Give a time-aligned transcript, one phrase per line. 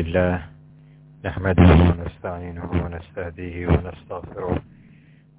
[0.00, 0.42] لله
[1.24, 4.62] نحمده ونستعينه ونستهديه ونستغفره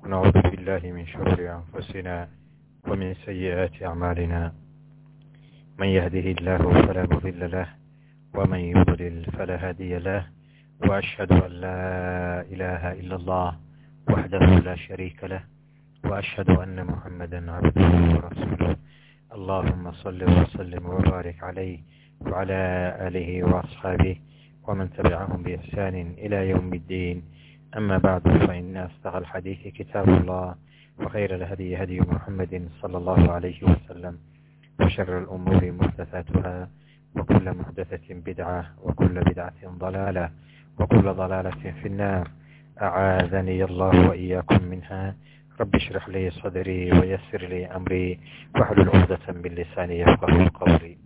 [0.04, 2.28] ونعوذ بالله من شرور أنفسنا
[2.88, 4.54] ومن سيئات أعمالنا
[5.80, 7.68] من يهده الله فلا مضل له
[8.36, 10.24] ومن يضلل فلا هادي له
[10.88, 13.50] وأشهد أن لا إله إلا الله
[14.10, 15.44] وحده لا شريك له
[16.04, 18.76] وأشهد أن محمدا عبده ورسوله
[19.34, 21.80] اللهم صل وسلم وبارك عليه
[22.22, 22.60] وعلى
[23.08, 24.16] آله وأصحابه
[24.68, 27.24] ومن تبعهم بإحسان إلى يوم الدين
[27.78, 30.56] أما بعد فإن أصدق الحديث كتاب الله
[31.00, 34.18] وخير الهدي هدي محمد صلى الله عليه وسلم
[34.82, 36.70] وشر الأمور محدثاتها
[37.16, 40.30] وكل محدثة بدعة وكل بدعة ضلالة
[40.80, 41.50] وكل ضلالة
[41.82, 42.28] في النار
[42.82, 45.16] أعاذني الله وإياكم منها
[45.60, 48.20] رب اشرح لي صدري ويسر لي أمري
[48.56, 50.98] واحلل عقدة من لساني يفقه قولي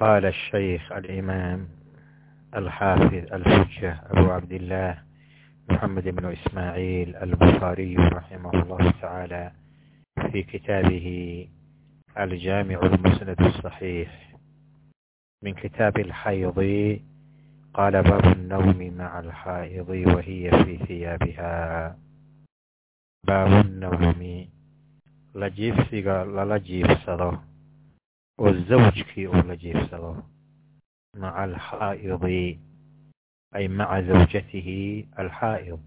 [0.00, 1.68] قال الشيخ الإمام
[2.56, 4.98] الحافظ الحجة أبو عبد الله
[5.70, 9.52] محمد بن إسماعيل البخاري رحمه الله تعالى
[10.32, 11.06] في كتابه
[12.18, 14.34] الجامع المسند الصحيح
[15.42, 16.58] من كتاب الحيض
[17.74, 21.96] قال باب النوم مع الحائض وهي في ثيابها
[23.26, 24.46] باب النوم
[25.34, 27.32] لجيب سيغا لجيب صدو
[28.40, 30.10] oo zawjkii uu la jiibsado
[31.20, 32.60] maca alxaa'idi
[33.56, 35.80] ay maca zawjatihi alxaa'id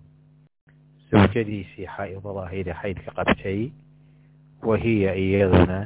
[1.10, 3.62] zawjadiisii xaa'idada ahayd ee xaydka qabtay
[4.68, 5.80] wa hiya iyaduna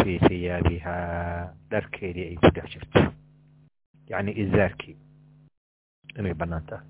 [0.00, 3.02] fii hiyaabihaa dharkeedii ay ku dhex jirto.
[4.10, 4.96] Yacni izaarkii
[6.18, 6.86] inay bannaan tahay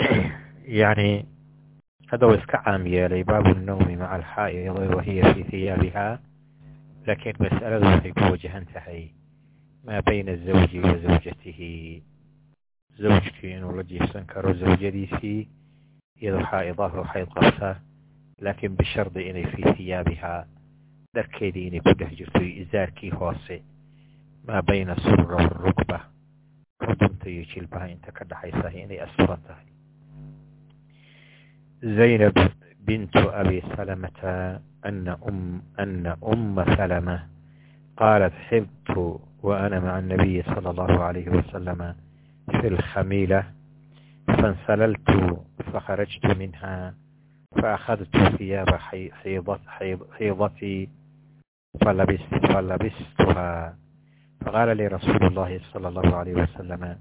[0.80, 1.10] yani
[2.06, 6.18] hadda wa iska caam yeelay baabu الnawmi maca alxaa'idi wahiya fi hiyaabihaa
[7.06, 9.02] laakiin mas'aladu waxay ku wajahan tahay
[9.86, 12.02] maa bayna azawji wa zawjatihi
[12.98, 15.48] zawjkii inuu la jiifsan karo zawjadiisii
[16.20, 17.70] iyadoo xaa'idahu xayd qabsa
[18.40, 20.42] laakiin bishardi inay fii hiyaabihaa
[21.14, 23.62] dharkeedii inay ku dhex jirto izaarkii hoose
[24.46, 25.98] maa bayna surra warugba
[26.84, 29.66] xudunta iyo jilbaha inta ka dhaxaysa inay asuran tahay
[31.96, 32.36] zaynab
[32.86, 34.20] بنت أبي سلمة
[34.86, 37.26] أن أم, أن أم سلمة
[37.96, 41.94] قالت حبت وأنا مع النبي صلى الله عليه وسلم
[42.50, 43.44] في الخميلة
[44.28, 45.10] فانسللت
[45.72, 46.94] فخرجت منها
[47.62, 48.74] فأخذت ثياب
[49.12, 49.60] حيضت
[50.18, 50.88] حيضتي
[51.84, 53.76] فلبست فلبستها
[54.40, 56.98] فقال لي رسول الله صلى الله عليه وسلم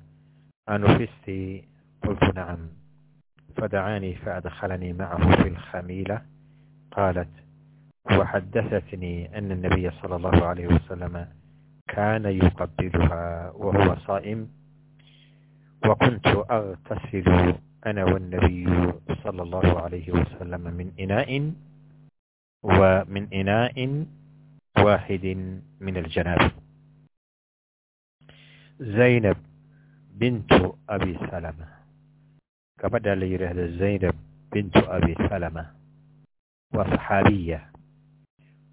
[0.70, 1.64] أنفستي
[2.08, 2.58] قلت نعم
[3.58, 6.22] فدعاني فأدخلني معه في الخميلة
[6.92, 7.30] قالت
[8.12, 11.28] وحدثتني أن النبي صلى الله عليه وسلم
[11.88, 14.50] كان يقبلها وهو صائم
[15.86, 17.56] وكنت أغتسل
[17.86, 18.66] أنا والنبي
[19.24, 21.52] صلى الله عليه وسلم من إناء
[22.64, 24.06] ومن إناء
[24.78, 25.26] واحد
[25.80, 26.52] من الجناب
[28.80, 29.38] زينب
[30.14, 30.52] بنت
[30.90, 31.68] أبي سلمة
[32.86, 34.14] gabadha la yidhaahdo zaynab
[34.54, 35.64] bintu abi salama
[36.76, 37.60] waa saxaabiya.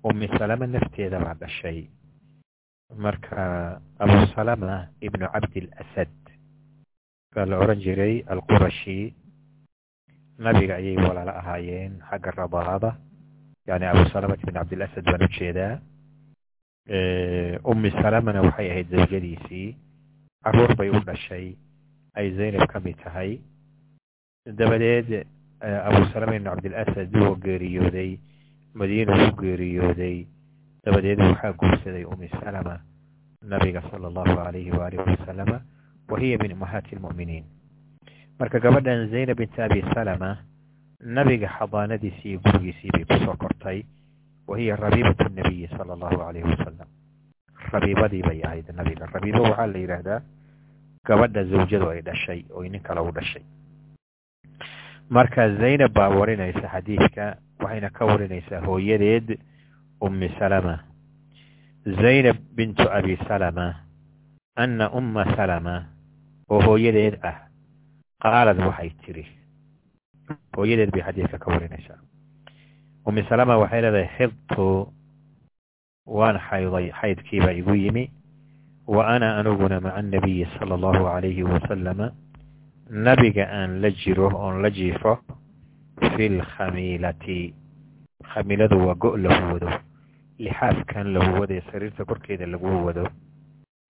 [0.05, 1.89] Ummi salama nafteeda baa dhashay.
[2.93, 6.13] Marka abu salama ibnu cabdil asad
[7.33, 9.15] baa la odhan jiray alqurashi
[10.39, 12.91] nabiga ayay walaalo ahaayeen xagga radaada
[13.69, 15.81] yani abu salamat ibn cabdil asad baan u jeedaa
[17.65, 19.69] ummi salamana waxay ahayd zawjadiisii.
[20.45, 21.57] Caruur bay u dhashay.
[22.19, 23.41] Ay zaynab ka mid tahay
[24.47, 25.27] dabadeed
[25.63, 28.19] abu salama ibn cabdilasad wuu geeriyooday
[28.75, 30.27] madiina wuu geeriyooday
[30.85, 32.81] dabadeed waxaa guursaday umi salama
[33.43, 35.63] nabiga sala allahu alayhi waalihi wasalama
[36.09, 37.45] wa hiya min ummahaati lmu'miniin
[38.41, 40.37] marka gabadhan zaynab bint abi salama
[40.99, 43.07] nabiga xadaanadiisii iyo gurigiisii
[43.39, 43.83] kortay
[44.47, 46.89] wa rabiibatu nabiyi sala allahu alayhi wasalam
[47.73, 49.07] rabiibadii bay ahayd nabiga.
[49.07, 50.21] Rabiibo waxaa la yidhaahdaa
[51.07, 53.43] gabadha zawjadu ay dhashay oo nin u dhashay
[55.17, 57.25] marka zaynab baa warinaysa xadiidka
[57.63, 59.29] waxayna ka warinaysaa hooyadeed
[60.07, 60.75] ummi salama.
[62.01, 63.67] Zaynab bintu abi salama
[64.63, 65.75] anna umma salama
[66.53, 67.37] oo hooyadeed ah
[68.23, 69.25] qaalad waxay tiri
[70.57, 71.99] hooyadeed bay xadiidka ka warinaysaa.
[73.07, 74.67] Ummi salama waxay leedahay xidtu
[76.07, 78.05] waan xayday xaydkiibaa igu yimi
[78.87, 82.07] wa ana aniguna maca annabiyi sala allahu calayhi wasalama
[82.93, 85.19] nabiga aan la jiro oon la jiifo
[86.17, 87.55] fi lkhamiilati
[88.31, 89.71] khamiiladu waa go' la huwado
[90.39, 93.09] lixaafkan la huwado ee sariirta korkeeda lagu wado.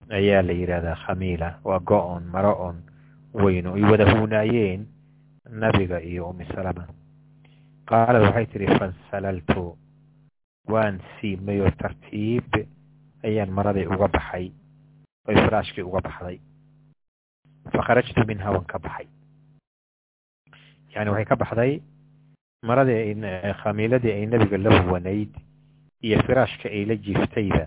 [0.09, 2.75] Ayaa la yidhaahdaa khamiila waa go-on maro on
[3.33, 4.85] weyno ay wada huunaayeen
[5.49, 6.87] nabiga iyo umi salama.
[7.85, 9.77] Qaalad waxay tidhi fansalaltu
[10.67, 12.47] waan siimay oo tartiib
[13.23, 14.51] ayaan maradii uga baxay
[15.27, 16.39] oy firaashkii uga baxday
[17.71, 19.07] fakharajtu minha waan ka baxay
[20.95, 21.81] yani waxay ka baxday
[22.63, 23.15] maradii
[23.61, 25.31] khamiiladii ay nebiga la huwanayd
[26.01, 27.65] iyo firaashka ay la jiiftayba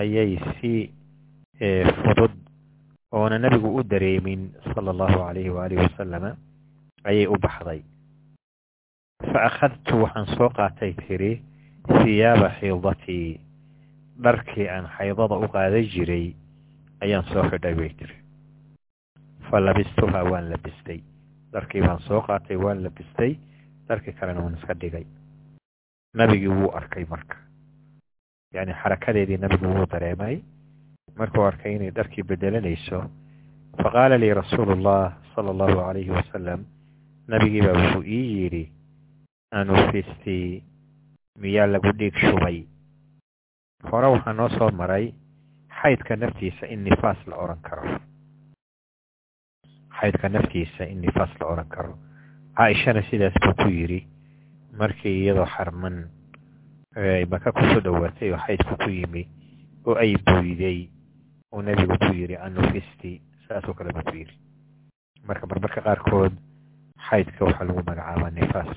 [0.00, 0.72] ayay si
[2.02, 2.32] fudud
[3.12, 6.36] oona nebigu u dareemin sala allahu calayhi waalihi wasalama
[7.04, 7.80] ayay u baxday
[9.32, 11.42] fa akhadtu waxaan soo qaatay tiri
[12.04, 13.40] hiyaaba xiidatii
[14.24, 16.26] dharkii aan xaydada u qaadan jiray
[17.04, 18.16] ayaan soo xidhay bay tiri
[19.50, 21.00] fa labistuhaa waan labistay.
[21.52, 23.36] Dharkii baan soo qaatay waan labistay.
[23.88, 25.06] Dharkii kalena waan iska dhigay.
[26.14, 27.36] Nabigii wuu arkay marka.
[28.54, 30.40] Yacni xarakadeedii nabigu wuu dareemay.
[31.18, 33.04] Markuu arkay inay dharkii bedelanayso
[33.82, 36.64] faqaala lii rasuulu ullah sala allahu calayhi wasalam
[37.28, 38.64] nabigii baa wuxuu ii yidhi
[39.50, 40.62] anufisti
[41.40, 42.62] miyaa lagu dhiig shubay?
[43.90, 45.12] Hore waxaa noo soo maray
[45.82, 47.82] xaydka naftiisa in nifaas la odhan karo
[50.00, 51.94] xaydka naftiisa in nifaas la odhan karo.
[52.56, 54.00] Caaishana sidaas buu ku yidhi
[54.78, 56.08] markii iyadoo xarman
[57.30, 59.22] maka ku soo dhowaatay oo xaydku ku yimi
[59.86, 60.88] oo ay buyday
[61.52, 64.34] uu nebigu ku yidhi anufisti saasoo kale buu ku yidhi.
[65.26, 66.32] Marka marmarka qaarkood
[67.08, 68.76] xaydka waxaa lagu magacaabaa nifaas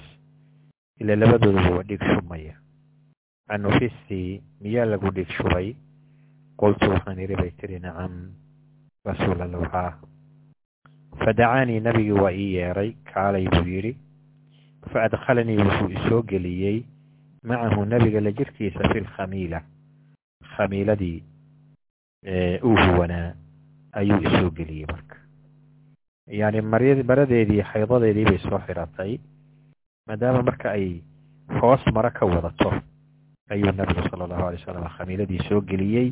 [1.01, 2.55] ila labadooduba waa dhiig shubmaya
[3.49, 5.75] anufisti miyaa lagu dhiig shubay?
[6.59, 8.13] Qultu waxaan idhi bay tiri nacam
[9.05, 9.91] rasuulallah haa
[11.19, 13.93] fadacaanii nabigii waa ii yeeray kaalay buu yidhi
[14.91, 16.83] fa adkhalanii wuxuu isoo geliyey
[17.43, 19.61] macahu nebiga la jirkiisa fi lkhamiila
[20.55, 21.23] khamiiladii
[22.63, 23.33] uu huwanaa
[23.91, 25.15] ayuu isoo geliyey marka
[26.27, 26.61] yani
[27.09, 29.17] maradeedii xaydadeedii bay soo xiratay
[30.07, 30.87] maadaama marka ay
[31.61, 32.73] hoos maro ka wadato
[33.49, 36.11] ayuu nabigu sala allahu alay wasalam khamiiladii soo geliyey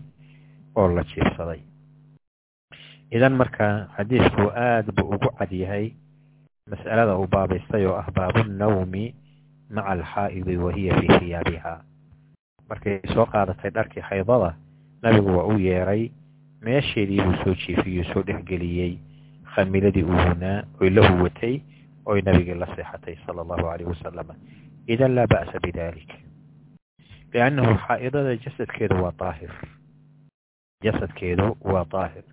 [0.76, 1.60] oo la jiibsaday
[3.12, 5.86] idan marka xadiisku aad buu ugu cad yahay
[6.72, 9.04] mas'alada uu baabaystay oo ah baabu nnawmi
[9.76, 11.74] maca alxaa'idi wa hiya fii hiyaabiha
[12.70, 14.56] markay soo qaadatay dharkii xaydada
[15.04, 16.04] nabigu waa u yeeray
[16.66, 18.94] meesheedii buu soo jiifiyey soo dhexgeliyey
[19.54, 21.56] khamiiladii uu hunaa oy la huwatay
[22.06, 24.30] oy nabigii la seexatay sala allahu calayh wasalam
[24.88, 26.12] idan laa ba'sa bidalik
[27.34, 29.52] liannahu xaa'idada jasadkeedu waa daahir
[30.84, 32.24] jasadkeedu waa daahir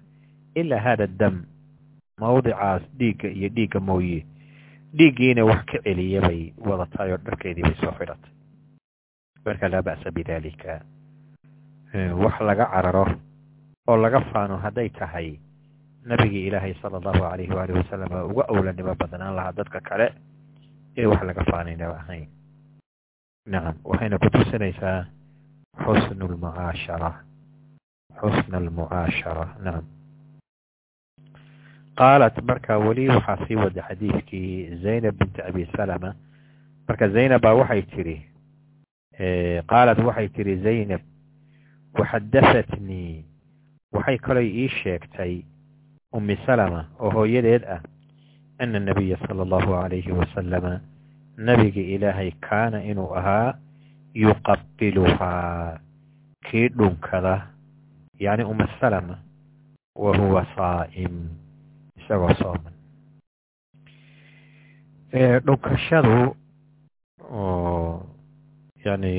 [0.54, 1.44] ilaa hada dam
[2.20, 4.26] mawdicaas dhiigga iyo dhiigga mooye
[4.96, 8.32] dhiiggiina wax ka celiya bay wadataay oo dharkeedii bay soo xidhatay
[9.44, 10.80] marka laa ba'sa bidalika
[12.22, 13.06] wax laga cararo
[13.88, 15.38] oo laga faano hadday tahay
[16.08, 20.06] nabigii ilaahay sala allahu calayhi waalihi wasalam uga owlanimo badnaan lahaa dadka kale
[20.96, 22.26] ee wax laga faanaynaba ahayn
[23.46, 25.06] nacam waxayna ku tusinaysaa
[25.84, 27.10] xusnu lmucaashara
[28.20, 29.84] xusna almucaashara nacam
[32.00, 36.14] qaalat marka weli waxaa sii wada xadiidkii zaynab binti abi salama
[36.88, 38.16] marka zaynab waxay tidhi
[39.70, 41.02] qaalat waxay tidhi zaynab
[41.98, 43.24] waxadahatnii
[43.92, 45.34] waxay kaloo ii sheegtay
[46.12, 47.80] umi salama oo hooyadeed ah
[48.58, 50.80] ana nabiya sala allahu calayhi wasalama
[51.48, 53.54] nabiga ilaahay kaana inuu ahaa
[54.14, 55.78] yuqabiluhaa
[56.50, 57.34] kii dhunkada
[58.18, 59.18] yacni uma salama
[59.96, 61.14] wa huwa saa'im
[62.08, 62.72] isagoo sooman
[65.44, 66.36] dhunkashadu
[68.84, 69.14] yani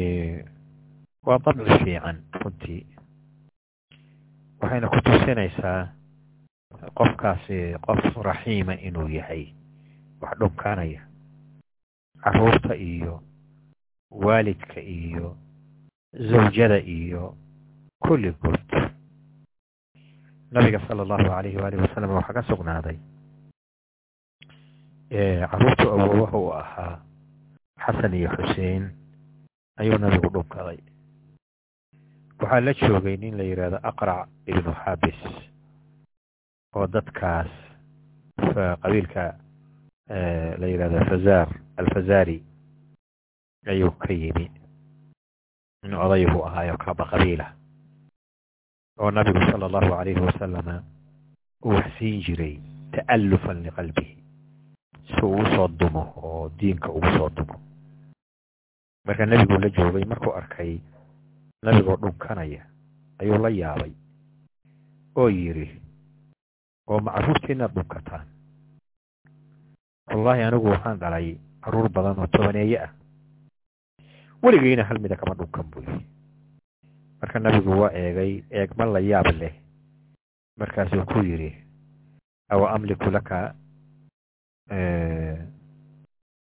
[1.25, 2.85] waa dabci fiican runtii
[4.61, 5.87] waxayna ku tusinaysaa
[6.97, 9.53] qofkaasi qof raxiima inuu yahay
[10.21, 11.01] wax dhunkanaya
[12.23, 13.23] carruurta iyo
[14.11, 15.37] waalidka iyo
[16.13, 17.37] zawjada iyo
[17.99, 18.88] kulligood
[20.51, 22.97] nabiga sala allahu calayhi waalihi wasalam waxaa ka sugnaaday.
[25.49, 26.95] Caruurtu awowaha u ahaa
[27.85, 28.83] xasan iyo xuseen
[29.81, 30.77] ayuu nabigu dhunkaday
[32.41, 35.19] waxaa la joogay nin la yidhaahdo aqrac ibnu xabis
[36.75, 37.49] oo dadkaas
[38.81, 39.23] qabiilka
[40.61, 42.37] la yidhahdo fazar alfazari
[43.65, 44.45] ayuu ka yimi
[45.85, 47.47] in odaygu ahaayo kaba qabiila
[48.99, 50.75] oo nabigu sala allahu calayhi wasalama
[51.65, 52.55] uu wax siin jiray
[52.93, 54.13] ta'allufan liqalbihi
[55.09, 57.55] si uu u soo dumo oo diinka ugu soo dumo.
[59.05, 60.79] Marka nebigu la joogay markuu arkay
[61.63, 62.61] nabigoo dhunkanaya
[63.19, 63.91] ayuu la yaabay
[65.15, 65.67] oo yidhi
[66.89, 68.25] oo macruurtii inaad dhunkataan.
[70.11, 71.27] Wallaahi anigu waxaan dhalay
[71.63, 72.91] carruur badan oo tobaneeye ah.
[74.43, 76.05] Weligeyna hal mida kama dhunkan buu yidhi
[77.21, 79.53] marka nabigu waa eegay eegma la yaab leh.
[80.59, 81.51] Markaasuu ku yidhi
[82.49, 83.55] awa amliku laka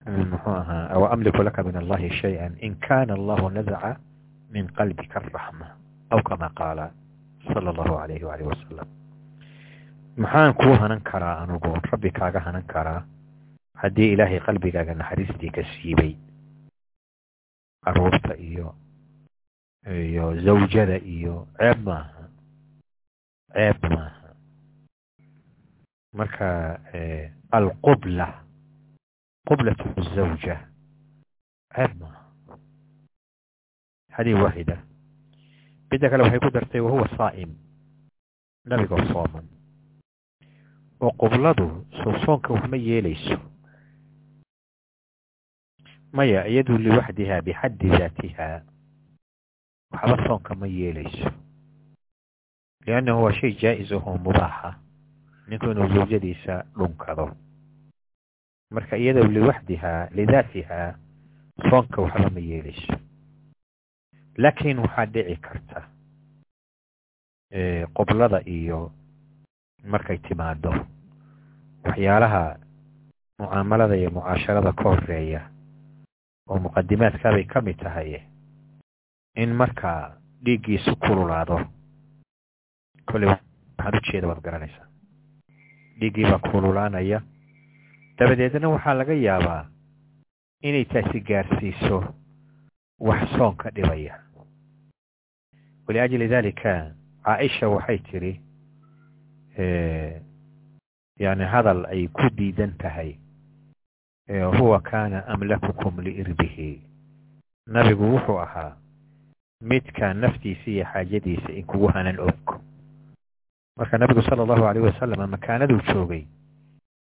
[0.07, 3.97] muxuu ahaa awa amliku laka min allahi shay-an in kana allahu nadaca
[4.53, 5.67] min qalbika araxma
[6.11, 6.91] aw kama qaala
[7.51, 8.87] sala allahu alayhi waalihi wasalam
[10.17, 13.03] maxaan kuu hanan karaa anugu rabbi kaaga hanan karaa
[13.83, 16.15] haddii ilaahay qalbigaaga naxariistii ka siibay
[17.83, 18.75] carruurta iyo
[19.87, 22.23] iyo zawjada iyo ceeb maaha
[23.53, 24.29] ceeb maaha
[26.13, 26.47] marka
[27.51, 28.27] alqubla
[29.47, 29.79] qublat
[30.15, 30.55] zawja
[31.75, 32.23] ceeb maaha
[34.15, 34.77] haddii waaxida
[35.91, 37.51] midda kale waxay ku dartay wahuwa saa'im
[38.67, 39.45] nabigoo sooman.
[40.99, 43.37] Oo qubladu soo soonka yeelayso.
[46.11, 48.61] Maya iyadu liwaxdiha bixaddi daatiha
[49.91, 51.29] waxba soonka ma yeelayso
[52.85, 54.75] liannahu waa shay jaa-is ahoo mubaaxa
[55.47, 57.25] ninku inuu zawjadiisa dhunkado
[58.71, 60.79] marka iyado liwaxdiha lidaatiha
[61.69, 62.93] soonka waxba ma yeelayso
[64.37, 65.79] laakiin waxaa dhici karta
[67.95, 68.91] qoblada iyo
[69.83, 70.73] markay timaado.
[71.85, 72.59] Waxyaalaha
[73.39, 75.41] mucaamalada iyo mucaasharada ka horreeya
[76.49, 78.19] oo muqadimaadkaabay ka mid tahay
[79.43, 81.57] in markaa dhiiggiisu kululaado
[83.11, 84.87] kolley waxaan ujeeda waad garanaysaa.
[85.99, 87.21] Dhiiggii baa kululaanaya
[88.17, 89.63] dabadeedna waxaa laga yaabaa
[90.61, 91.97] inay taasi gaarsiiso
[92.99, 94.15] wax soonka dhibaya.
[95.87, 96.73] Waliajli dalika
[97.25, 98.33] caaisha waxay tidhi
[101.19, 103.15] yani hadal ay ku diidan tahay
[104.59, 106.81] huwa kaana amlakukum liirbihi.
[107.67, 108.75] Nabigu wuxuu ahaa
[109.61, 112.61] midka naftiisa iyo xaajadiisa in kugu hanan og.
[113.77, 116.25] Marka nabigu sala allahu alayh wasalam makaanaduu joogay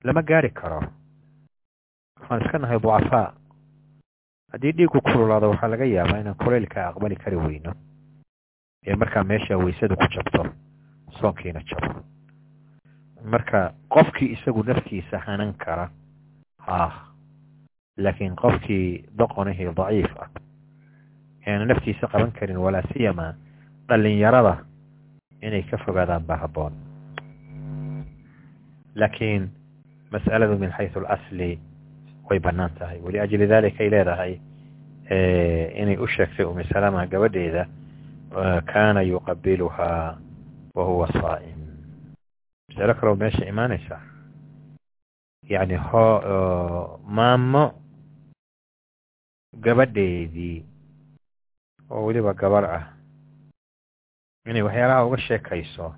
[0.03, 0.81] lama gaari karo.
[2.19, 3.33] Waxaan iska nahay ducafaa.
[4.51, 7.73] Haddii dhiiggu kululaado waxaa laga yaabaa inaan kuleylka aqbali kari weyno.
[8.85, 10.45] Ee markaa meesha waysadu ku jabto
[11.19, 12.01] soonkiina jabo
[13.25, 15.89] marka qofkii isagu naftiisa hanan kara
[16.59, 16.93] haah
[17.97, 20.29] laakiin qofkii doqonahii daciif ah
[21.47, 23.33] eana naftiisa qaban karin walaa siyama
[23.87, 24.57] dhalinyarada
[25.41, 26.73] inay ka fogaadaan baa habboon.
[28.95, 29.49] Laakiin
[30.11, 31.59] mas'aladu min xaysu alasli
[32.29, 32.99] way bannaan tahay.
[32.99, 34.33] Waliajli dalika ay leedahay
[35.81, 37.67] inay u sheegtay umi salama gabadheeda
[38.73, 40.17] kaana yuqabiluhaa
[40.75, 41.59] wa saa'im.
[42.69, 44.01] Masalo kaloo meesha imaanaysa
[45.47, 47.63] yani ho maamo
[49.55, 50.65] gabadheedii
[51.89, 52.85] oo weliba gabar ah.
[54.47, 55.93] Inay waxyaalaha uga sheekayso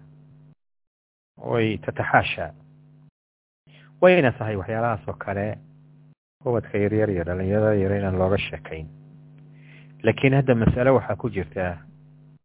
[1.38, 2.54] way tataxaasha
[4.02, 5.58] wayna tahay waxyaalahaas oo kale
[6.46, 8.88] ubadka yaryar iyo dhalinyarada yar inaan looga sheekayn.
[10.04, 11.78] Laakiin hadda masale waxaa ku jirta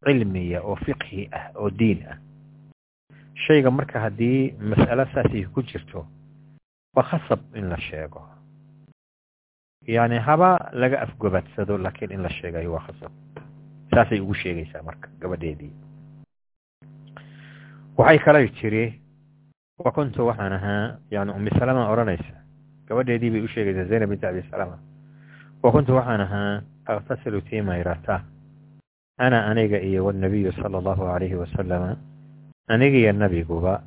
[0.05, 2.19] cilmiya oo fiqhi ah oo diin ah.
[3.47, 6.07] Shayga marka haddii mas'alo saasay ku jirto
[6.95, 8.23] waa khasab in la sheego.
[9.87, 13.13] Yani haba laga afgobadsado laakiin in la sheegayo waa khasab
[13.91, 15.73] saasay ugu sheegaysaa marka gabadheedii.
[17.99, 19.01] Waxay kalay tiri
[19.79, 22.37] wa kuntu waxaan ahaa yani umi salama odhanaysa.
[22.89, 24.79] Gabadheedii bay u zaynab binti abi salama
[25.63, 27.63] wa kuntu waxaan ahaa aktasilu tii
[29.19, 31.97] ana aniga iyo wanabiyu sala allahu alayhi wasalama
[32.67, 33.83] anigiyo nabiguba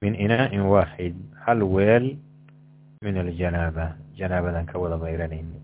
[0.00, 1.12] min inaa'in waaxid
[1.44, 2.16] hal weel
[3.04, 3.96] min aljanaaba.
[4.16, 5.56] Janaabadan ka wada mayranayni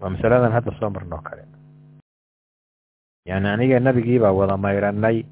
[0.00, 1.44] waa masaladan hadda soo marnoo kale
[3.28, 5.24] yani aniga nabigiibaa wada mayranay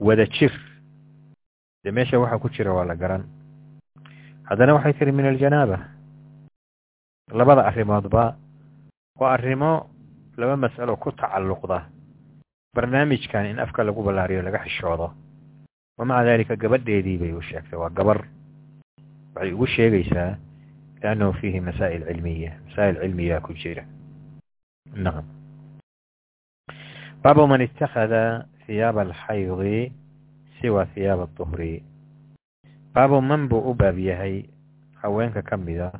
[0.00, 0.52] wada jir
[1.84, 3.24] dee meesha waxa ku jira waa la garan.
[4.44, 5.78] Haddana waxay tiri min aljanaaba
[7.32, 8.36] labada arrimoodba
[9.18, 9.88] waa arrimo
[10.36, 11.88] laba mas'alo ku tacalluqda.
[12.76, 15.08] Barnaamijkan in afka lagu ballaariyo laga xishoodo.
[15.98, 18.28] Wa maca dalika gabadheedii bay u sheegtay waa gabar.
[19.34, 20.36] Waxay ugu sheegaysaa
[21.02, 22.52] liannahu fiihi masaa'il cilmiya.
[22.68, 23.84] Masaa'il cilmiyaa ku jira.
[24.94, 25.39] Nacam
[27.22, 29.92] baabu man ittakhada hiyaaba alxaydi
[30.60, 31.82] siwa hiyaaba aduhri
[32.94, 34.44] baabu man buu u baab yahay
[35.02, 35.92] haweenka ka mida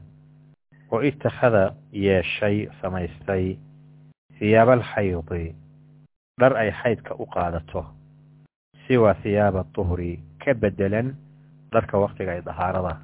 [0.93, 3.57] oo itakhada yeeshay samaystay
[4.41, 5.55] hiyaaba alxaydi
[6.41, 7.85] dhar ay xaydka u qaadato
[8.87, 11.15] siwa hiyaaba tuhri ka bedelan
[11.73, 12.97] dharka waktiga ay dahaarada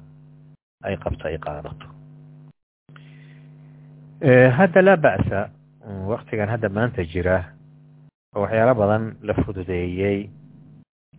[0.83, 1.87] ay qabto ay qaadato
[4.57, 5.39] hadda laa ba'sa
[6.11, 7.37] waktigan hadda maanta jira
[8.35, 10.29] oo waxyaalo badan la fududeeyey.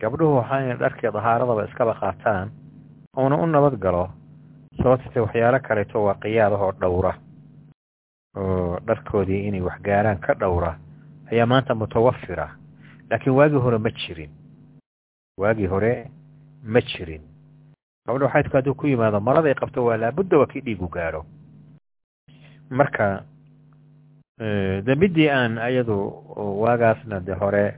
[0.00, 2.50] Gabdhuhu waxaa inay dharkii dahaaradaba iskaba qaataan.
[3.18, 4.10] Uuna u nabad galo
[4.82, 7.12] sababtete waxyaalo kaleeto waa qiyaadahoo dhowra.
[8.36, 10.78] Oo dharkoodii inay waxgaaraan ka dhowra
[11.32, 12.48] ayaa maanta mutawafira.
[13.10, 14.30] Laakiin waagii hore ma jirin.
[15.40, 16.10] Waagii hore
[16.62, 17.22] ma jirin.
[18.06, 21.24] Gabdho xaydku hadduu ku yimaado maraday qabto waa laabudda waa kii dhiigu gaaro
[22.70, 23.24] marka
[24.38, 25.97] de midii aan ayadu
[26.62, 27.75] waagaasna de hore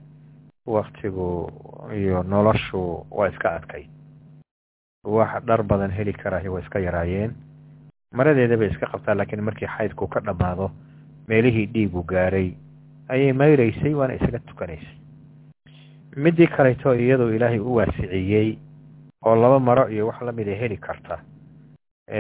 [0.67, 1.51] waktigu
[1.97, 3.85] iyo noloshu waa iska adkay
[5.05, 7.33] wax dhar badan heli karaahi waa iska yaraayeen.
[8.13, 10.71] Maradeeda bay iska qabtaa laakiin markii xaydku ka dhammaado
[11.29, 12.53] meelihii dhiigu gaaray
[13.09, 14.97] ayay mayraysay waana isaga tukanaysay.
[16.17, 18.59] Midii kaleeto iyadoo ilaahay u waasiciyey
[19.25, 21.19] oo laba maro iyo wax lamida heli karta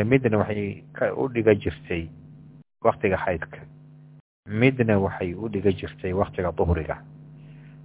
[0.04, 0.84] midna waxay
[1.16, 2.08] u dhiga jirtay
[2.82, 3.58] waktiga xaydka
[4.46, 6.96] midna waxay u dhiga jirtay waktiga duhriga.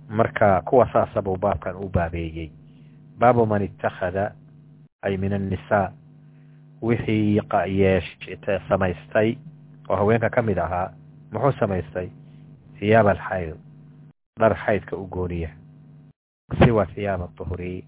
[0.10, 2.52] Marka kuwa saasabuu baabkan u baabeeyey.
[3.20, 4.32] Baabu man ittakhada
[5.02, 5.92] ay min annisaa
[6.82, 7.36] wixii
[8.70, 9.38] samaystay
[9.90, 10.92] oo haweenka ka mid ahaa
[11.32, 12.10] muxuu samaystay?
[12.82, 13.56] Hiyaab alxayd
[14.40, 15.50] dhar xaydka u gooniya.
[16.64, 17.84] Siwa hiyaaba duhri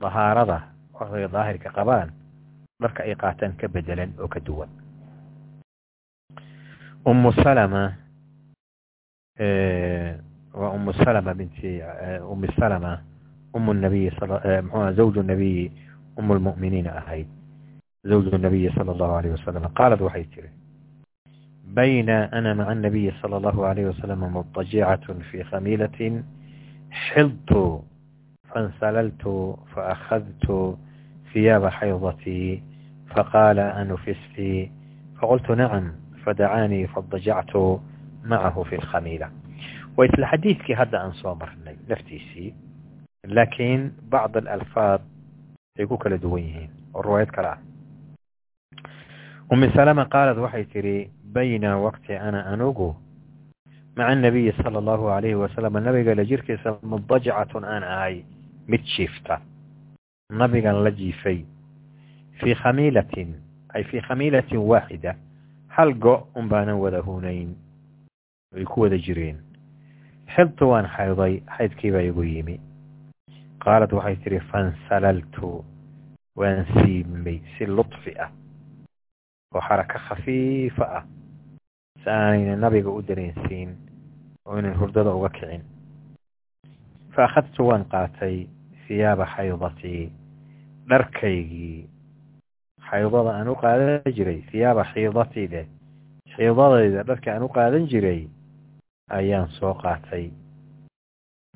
[0.00, 0.62] dahaarada
[0.92, 2.10] waktiga daahirka qabaan
[2.82, 4.68] dharka ay qaataan ka bedelan oo ka duwan
[7.05, 7.95] umu salama
[10.53, 11.81] waa umu salama binti
[12.31, 13.01] umi salama
[13.53, 14.11] umu nabiyi
[14.63, 15.71] mxua zawju nabiyi
[16.17, 17.27] umu lmu'miniina ahayd
[18.03, 20.49] zawju nabiyi sala allahu alayh wasalam qaalad waxay tiri
[21.73, 26.23] bayna ana maca anabiyi sala allahu alayh wasalam mudajicatun fi khamiilatin
[27.09, 27.81] xiltu
[28.53, 30.77] faاnsalaltu faأkhadtu
[31.33, 32.61] ثiyaaba xaydatii
[33.13, 34.69] faqaala anufisti
[35.17, 35.85] faqultu nacam
[36.28, 37.80] fadacaanii fadajactu
[38.30, 39.30] macahu fi lkhamiila
[39.96, 42.54] waa isla xadiidkii hadda aan soo marnay laftiisii
[43.36, 45.00] laakiin bacd alalfaad
[45.78, 47.58] ay ku kala duwan yihiin oo riwaayad kale ah
[49.50, 52.94] umi salama qaalad waxay tidhi bayna waqti ana anugu
[53.96, 58.24] maca anabiyi sala allahu alayhi wasalam nabiga la jirkiisa mudajacatun aan ahay
[58.68, 59.40] mid jiifta
[60.30, 61.44] nabigan la jiifay
[62.40, 63.34] fii khamiilatin
[63.74, 65.14] ay fii khamiilatin waaxida
[65.78, 67.54] hal go un baanan wada hunayn
[68.56, 69.38] ay ku wada jireen.
[70.34, 72.56] Xidtu waan xayday xaydkiibaa igu yimi.
[73.62, 75.64] Qaalad waxay tidhi fansalaltu.
[76.38, 78.30] Waan siimay si ludfi ah
[79.54, 81.04] oo xarako khafiifa ah
[82.02, 83.70] si aanayna nabiga u dareensiin
[84.46, 85.62] oo inan hurdada uga kicin.
[87.14, 88.46] Fa akhadtu waan qaatay
[88.88, 90.10] hiyaaba xaydatii
[90.88, 91.86] dharkaygii
[92.90, 95.66] xaydada aan u qaadan jiray hiyaaba xiidatii dheh
[96.34, 98.28] xiidadayda dharka aan u qaadan jiray
[99.10, 100.30] ayaan soo qaatay.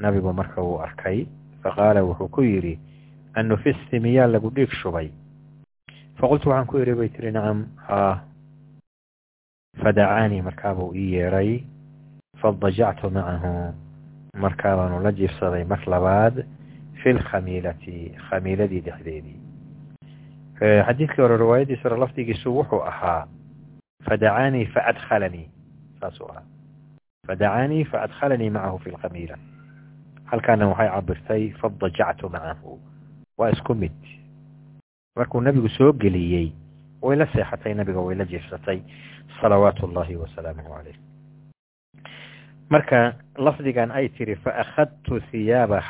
[0.01, 1.27] Nabigu marka uu arkay
[1.63, 2.79] faqaala wuxuu ku yidhi
[3.35, 5.09] annufisti miyaa lagu dhiig shubay.
[6.19, 8.15] Faqultu waxaan ku idhi bay tiri nacam haa
[9.83, 11.51] fadacaanii markaabuu ii yeedhay
[12.41, 13.53] fadajactu macahu
[14.45, 16.45] markaabaanu la jiifsaday mar labaad
[17.03, 17.97] fi lkhamiilati
[18.29, 19.39] khamiiladii dhexdeedii
[20.61, 23.27] xadiidkii hore riwaayadiisa hore lafdigiisu wuxuu ahaa
[24.05, 25.49] fadacaanii faadkhalanii
[26.01, 26.43] saasuu ahaa.
[27.27, 29.37] Fadacaanii faadkhalanii macahu fi lkhamiila
[30.25, 32.81] halkaana waxay cabirtay fadajactu macahu.
[33.39, 33.93] Waa isku mid.
[35.17, 36.53] Markuu nabigu soo geliyey
[37.03, 38.81] way la seexatay nabiga way la jiifsatay
[39.41, 40.97] salawaatu ullahi wasalaamuhu calayh.
[42.71, 45.83] Marka lafdigan ay tiri faakhadtu hiyaaba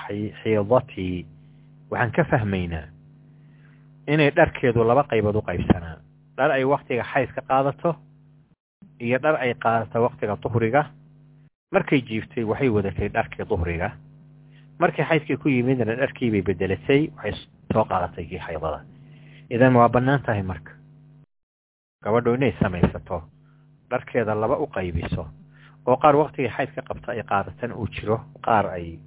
[0.42, 1.27] xiidatii
[1.90, 2.87] waxaan ka fahmaynaa
[4.07, 5.97] inay dharkeedu laba qaybood u qaybsanaa
[6.37, 7.95] dhar ay waktiga xaydka qaadato
[9.01, 10.85] iyo dhar ay qaadato waktiga duhriga.
[11.73, 13.91] Markay jiiftay waxay wadatay dharkii duhriga.
[14.79, 17.33] Markii xaydkii ku yimidna dharkiibay bedelatay waxay
[17.73, 18.81] soo qaadatay kii xaydada.
[19.51, 20.73] Idan waa bannaan tahay marka.
[22.05, 23.23] Gabadhu inay samaysato
[23.91, 25.27] dharkeeda laba u qaybiso
[25.87, 28.99] oo qaar waktigii xaydka qabta ay qaadatan uu jiro qaar ay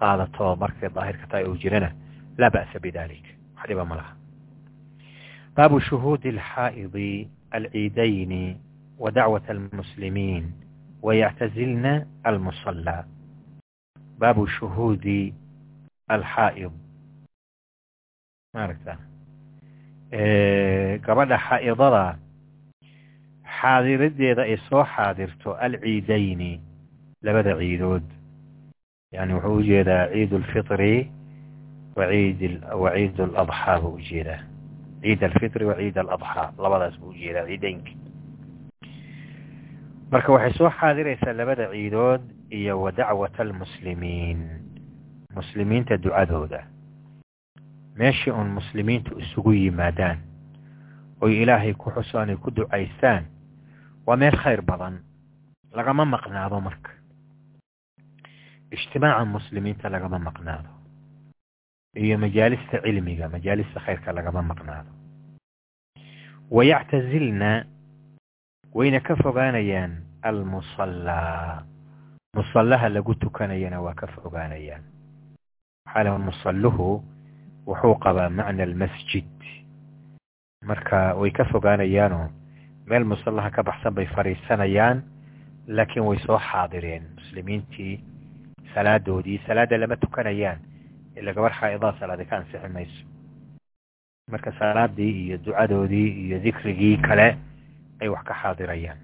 [0.00, 1.90] qaadato markay daahirka tahay uu jirana
[2.38, 3.24] laa ba'sa bidalik
[3.56, 4.15] wax ma laha
[5.80, 8.56] shuhuudi alxaa'idi alciidayni
[8.98, 10.52] wa dacwat almuslimiin
[11.02, 13.04] wayactazilna almusallaa
[14.18, 15.34] baabu shuhuudi
[16.08, 16.72] alxaa'id
[18.54, 18.98] maaragta
[21.06, 22.04] gabadha xaa'idada
[23.58, 26.60] xaadiradeeda ay soo xaadirto alciidayni
[27.22, 28.04] labada ciidood
[29.12, 30.32] yani wuxuu u jeedaa ciid
[31.96, 32.40] waciid
[32.82, 34.55] waciid aladxaa buu u jeedaa
[35.06, 37.90] ciid alfitri wa ciid aladxaa labadaas buu u jeedaa ciideynka
[40.10, 44.40] marka waxay soo xaadiraysaa labada ciidood iyo wa dacwata almuslimiin.
[45.34, 46.62] Muslimiinta ducadooda.
[47.98, 50.18] Meeshii uun muslimiintu isugu yimaadaan.
[51.20, 53.24] Oy ilaahay ku xusaan ay ku ducaystaan.
[54.06, 55.02] Waa meel khayr badan.
[55.74, 56.90] Lagama maqnaado marka.
[58.72, 60.70] Ijtimaaca muslimiinta lagama maqnaado
[61.96, 64.90] iyo majaalista cilmiga majaalista khayrka lagama maqnaado
[66.50, 67.64] wayactazilna
[68.74, 71.62] wayna ka fogaanayaan almusallaa
[72.36, 74.84] musallaha lagu tukanayana waa ka fogaanayaan
[75.86, 77.04] maxaa musalluhu
[77.66, 79.26] wuxuu qabaa macna almasjid
[80.64, 82.28] marka way ka fogaanayaanoo
[82.86, 85.02] meel musallaha ka baxsan bay fadhiisanayaan
[85.66, 88.04] laakiin way soo xaadireen muslimiintii
[88.74, 90.58] salaadoodii salaadda lama tukanayaan
[91.16, 93.02] ila gabar xaa'idaa salaadi ka ansixi mayso
[94.32, 97.28] marka salaadii iyo ducadoodii iyo dikrigii kale
[98.00, 98.98] ay wax ka xaadirayaan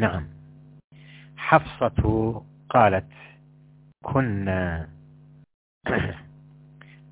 [0.00, 0.24] nacam
[1.46, 3.10] xafsatu qaalat
[4.06, 4.86] kuna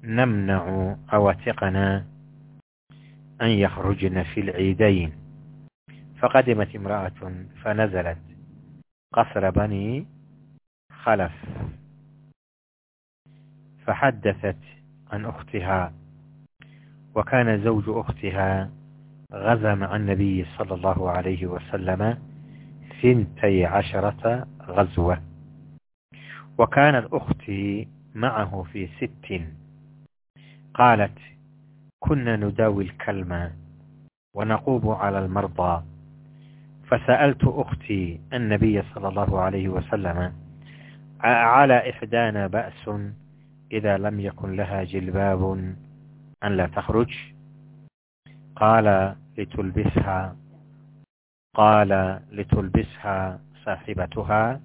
[0.03, 2.05] namnacu cawaatiqana
[3.43, 5.11] an yakhrujna fi lciidayn
[6.21, 7.15] faqadimat imra'at
[7.63, 8.19] fanazalat
[9.15, 10.07] qasra bani
[11.03, 11.33] خلف
[13.87, 14.57] فحدثت
[15.13, 15.93] عن أختها
[17.15, 18.71] وكان زوج أختها
[19.33, 22.19] غزا مع النبي صلى الله عليه وسلم
[23.03, 25.23] ثنتي عشرة غزوة
[26.59, 29.43] وكانت أختي معه في ست
[30.75, 31.19] قالت
[32.01, 33.53] كنا نداوي الكلمة
[34.35, 35.85] ونقوب على المرضى
[36.87, 40.33] فسألت أختي النبي صلى الله عليه وسلم
[41.21, 42.91] على إحدانا بأس
[43.73, 45.75] إذا لم يكن لها جلباب
[46.45, 47.15] أن لا تخرج
[48.57, 50.37] قال لتلبسها
[51.55, 54.61] قال لتلبسها صاحبتها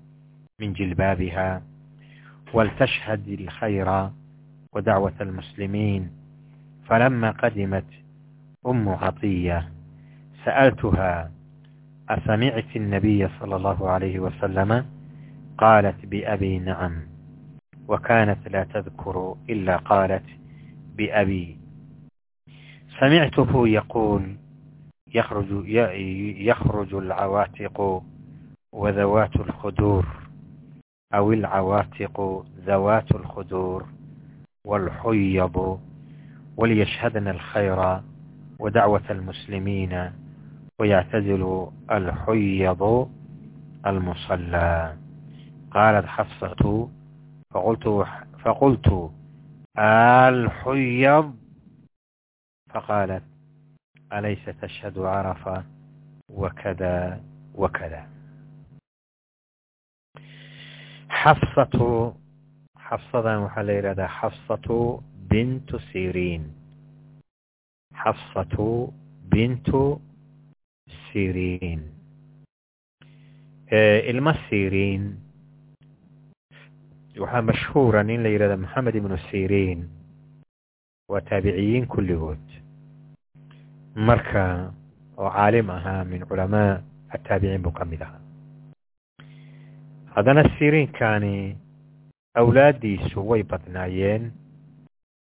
[0.60, 1.62] من جلبابها
[2.54, 4.10] ولتشهد الخير
[4.76, 6.12] ودعوة المسلمين
[6.86, 7.86] فلما قدمت
[8.68, 9.70] أم عطية
[10.46, 11.32] سألتها
[12.10, 14.86] أسمعت النبي صلى الله عليه وسلم؟
[15.58, 17.02] قالت بأبي نعم
[17.88, 20.24] وكانت لا تذكر إلا قالت
[20.98, 21.58] بأبي
[23.00, 24.36] سمعته يقول
[25.14, 25.66] يخرج
[26.38, 28.04] يخرج العواتق
[28.72, 30.06] وذوات الخدور
[31.14, 33.86] أو العواتق ذوات الخدور
[34.66, 35.80] والحيض
[36.58, 38.00] وليشهدن الخير
[38.60, 40.12] ودعوة المسلمين
[40.80, 43.10] ويعتزل الحيض
[43.86, 44.94] المصلى
[45.74, 46.74] qaalat xafsatu
[48.44, 49.00] faqultu
[49.76, 51.28] alxuyad
[52.74, 53.24] faqaalat
[54.18, 55.56] alaysa tashhadu carafa
[56.42, 56.94] wakada
[57.62, 58.02] wakada
[61.22, 61.90] xafsatu
[62.88, 64.78] xafsadan waxaa la yidhahdaa xafsatu
[65.32, 66.44] bintu siriin
[68.02, 68.94] xafsatu
[69.34, 69.84] bintu
[71.10, 71.82] siriin
[74.12, 75.23] ilma siriin
[77.22, 79.82] waxaa mashhuura nin la yidhahda maxamed ibnu siriin
[81.10, 82.42] waa taabiciyiin kulligood
[83.96, 84.74] marka
[85.18, 86.82] oo caalim ahaa min culamaa
[87.16, 88.22] ataabiciin buu ka mid ahaa
[90.16, 91.58] haddana siriinkani
[92.42, 94.32] awlaaddiisu way badnaayeen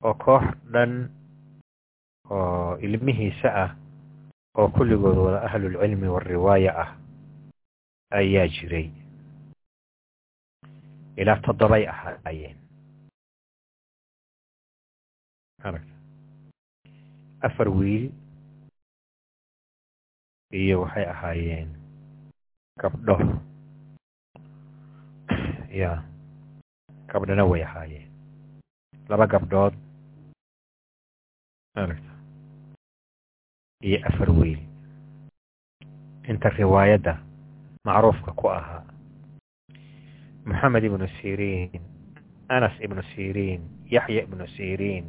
[0.04, 1.10] oo koox dhan
[2.30, 3.72] oo ilmihiisa ah
[4.58, 6.90] oo kulligood wada ahlulcilmi waalriwaaya ah
[8.20, 8.90] ayaa jiray
[11.17, 12.58] ilaa toddobay ahaayeen
[17.47, 18.06] afar wiil
[20.60, 21.69] iyo waxay ahaayeen
[22.82, 23.15] gabdho
[25.82, 25.91] ya
[27.12, 28.08] gabdhona way ahaayeen
[29.10, 29.73] laba gabdhood
[33.88, 34.62] iyo afar wiil
[36.30, 37.13] inta riwaayadda
[37.86, 38.84] macruufka ku ahaa
[40.46, 41.82] moxamed ibnu siriin
[42.50, 45.06] anas ibnu siriin yaxya ibnu siriin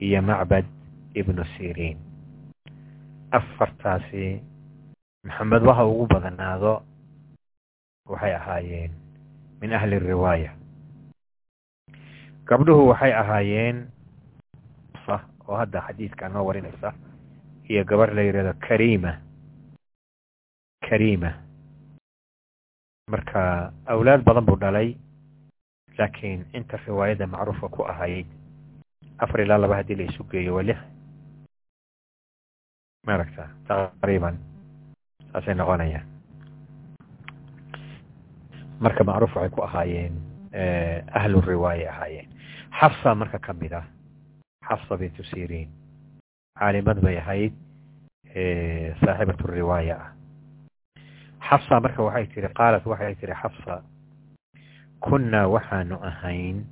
[0.00, 0.64] iyo macbad
[1.14, 1.98] ibnu siriin
[3.32, 4.40] afartaasi
[5.24, 6.82] maxamed waha ugu badanaado
[8.06, 8.92] waxay ahaayeen
[9.60, 10.52] min ahli riwaaya.
[12.46, 13.88] Gabdhuhu waxay ahaayeen
[15.48, 16.92] oo hadda xadiidka noo warinaysa
[17.70, 19.12] iyo gabar la yidhahdo karima.
[20.82, 21.30] Karima
[23.06, 24.96] marka awlaad badan buu dhalay
[25.98, 28.26] laakiin inta riwaayadda macruufka ku ahayd
[29.22, 30.78] afar ilaa laba haddii la isu geeyo waa lix
[33.06, 34.34] maaragta taqriiban
[35.32, 36.06] saasay noqonayaan.
[38.82, 40.14] Marka macruuf waxay ku ahaayeen
[41.14, 42.26] ahlu riwaaya ahaayeen.
[42.80, 43.86] Xafsa marka ka mid ah
[44.66, 45.70] xafsa bintu siriin.
[46.58, 47.54] Caalimad bay ahayd
[48.98, 50.10] saaxibatu riwaaya ah
[51.48, 53.82] xafsa marka waxay tihi qaalat waxay tihi xafsa
[55.04, 56.64] kunnaa waxaanu ahayn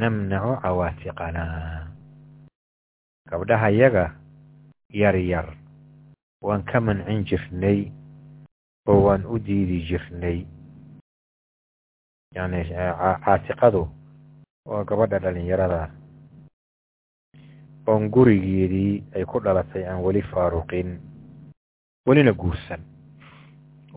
[0.00, 1.88] namnacu cawaatiqanaa
[3.30, 4.06] gabdhaha yaga
[5.02, 5.48] yar yar
[6.42, 7.90] waan ka mancin jirnay
[8.88, 10.46] oo waan u diidi jirnay.
[12.36, 12.60] Yani
[13.24, 13.88] caatiqadu
[14.68, 15.90] waa gabadha dhalinyarada
[17.86, 21.00] oon gurigeedii ay ku dhalatay aan weli faaruqin
[22.06, 22.82] welina guursan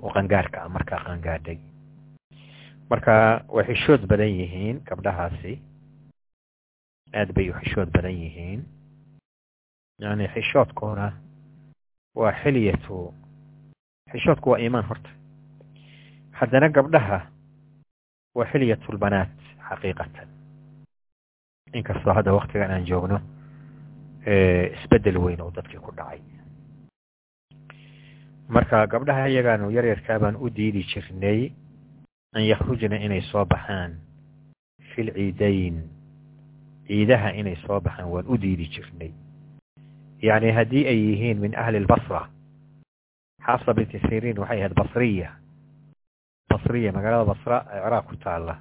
[0.02, 1.58] oo qangaarka ah markaa qangaadhay
[2.90, 3.14] marka
[3.56, 5.54] way xishood badan yihiin gabdhahaasi.
[7.14, 8.62] Aad bay u xishood badan yihiin.
[10.00, 11.08] Yani xishoodkuna
[12.16, 13.14] waa xilyatu
[14.12, 15.10] xishoodku waa iimaan horta.
[16.40, 17.20] Haddana gabdhaha
[18.36, 19.30] waa xilyatulbanaat
[19.70, 20.28] xaqiiqatan.
[21.74, 23.20] Inkastoo hadda waktigan aan joogno
[24.26, 26.20] isbeddel weyn oo dadkii ku dhacay
[28.50, 31.52] marka gabdhaha iyagaanu yaryarkaa baan u diidi jirnay
[32.36, 33.98] an yakhrujna inay soo baxaan
[34.94, 35.78] fil ciidayn.
[36.88, 39.12] Ciidaha inay soo baxaan waan u diidi jirnay.
[40.22, 42.28] Yacni haddii ay yihiin min ahli lbasra
[43.46, 45.30] xafsa binti siriin waxay ahayd basriya.
[46.50, 48.56] Basriya magaalada basra ee ciraaq ku taalla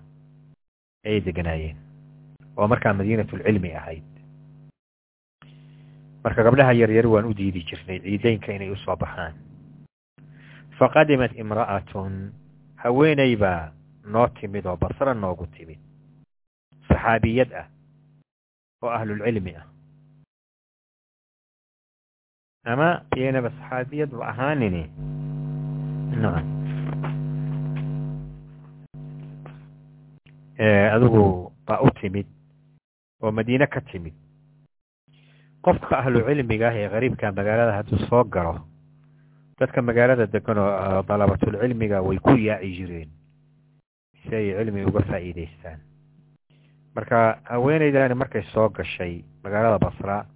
[1.06, 1.76] ayay deganaayeen
[2.56, 4.04] oo markaa madiinatulcilmi ahayd.
[6.24, 9.34] Marka gabdhaha yaryar waan u diidi jirnay ciideynka inay u soo baxaan
[10.78, 12.12] faqadimat imra'atun
[12.82, 13.72] haweeney baa
[14.12, 15.80] noo timid oo basra noogu timid
[16.88, 17.66] saxaabiyad ah
[18.82, 19.66] oo ahlulcilmi ah
[22.72, 24.82] ama iyanaba saxaabiyad ba ahaanini
[30.94, 32.26] adigu baa u timid
[33.22, 34.14] oo madiine ka timid
[35.64, 38.54] qofka ahlu cilmiga ah ee qariibka magaalada hadduu soo galo
[39.58, 43.10] dadka magaalada degan oo dalabatulcilmiga way ku yaaci jireen.
[44.22, 45.80] Si ay cilmi uga faa'iidaystaan.
[46.94, 50.26] Marka haweeneydani markay soo gashay magaalada basra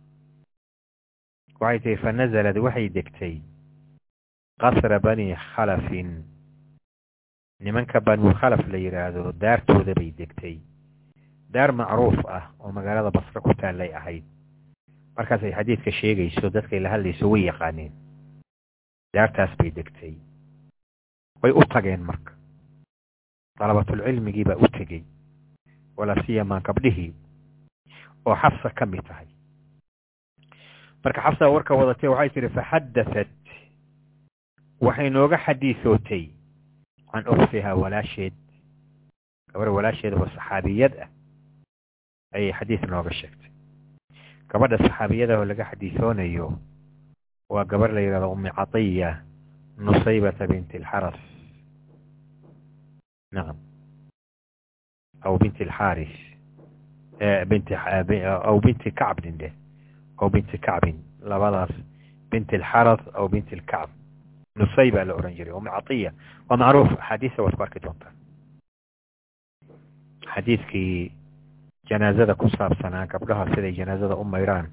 [1.61, 3.39] waxay tihi fa nazalad waxay degtay
[4.61, 6.23] qasra bani khalafin.
[7.63, 10.59] Nimanka banu khalaf la yidhaahdo daartooda bay degtay.
[11.53, 14.25] Daar macruuf ah oo magaalada basre ku taallay ahayd.
[15.17, 17.93] Markaas ay xadiidka sheegayso dadkay la hadlayso way yaqaaneen
[19.15, 20.15] daartaas bay degtay
[21.43, 22.33] way u tageen marka
[23.59, 25.03] dalabatulcilmigii baa u tegey
[25.97, 27.13] walaa siyamaa gabdhihii
[28.27, 29.27] oo xafsa ka mid tahay
[31.05, 33.29] marka xafsa warka wadatay waxay tihi faxadatat
[34.81, 36.25] waxay nooga xadiisootay
[37.13, 38.33] can ukhtihaa walaasheed
[39.53, 41.09] gabar walaasheed oo saxaabiyad ah
[42.35, 43.51] ayay xadiis nooga sheegtay
[44.49, 46.49] gabadha saxaabiyada oo laga xadiisoonayo
[47.53, 49.11] waa gabar la yidhahdo ummi catiya
[49.85, 51.19] nusaybata binti alxaras
[53.35, 53.57] nacam
[55.27, 56.15] aw binti alxaaris
[57.51, 57.75] binti
[58.49, 59.53] aw binti kacbin dheh
[60.21, 60.97] aw binti kacbin
[61.31, 61.73] labadaas
[62.31, 63.91] binti alxaras aw binti alkacb
[64.57, 66.11] nusayba la ohan jiray ummi catiya
[66.49, 68.13] waa macruuf axaadiisa waad ku arki doontaa
[70.35, 71.13] xadiidkii
[71.89, 74.67] janaazada ku saabsanaa gabdhaha siday janaazada u mayraan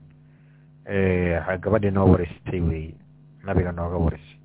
[1.63, 2.93] gabadhii noo wareysatay weeye
[3.45, 4.37] nabiga nooga wareysay.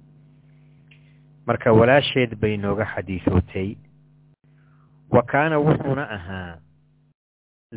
[1.46, 3.76] Marka walaasheed bay nooga xadiisootay.
[5.10, 6.58] Wa kaana wuxuuna ahaa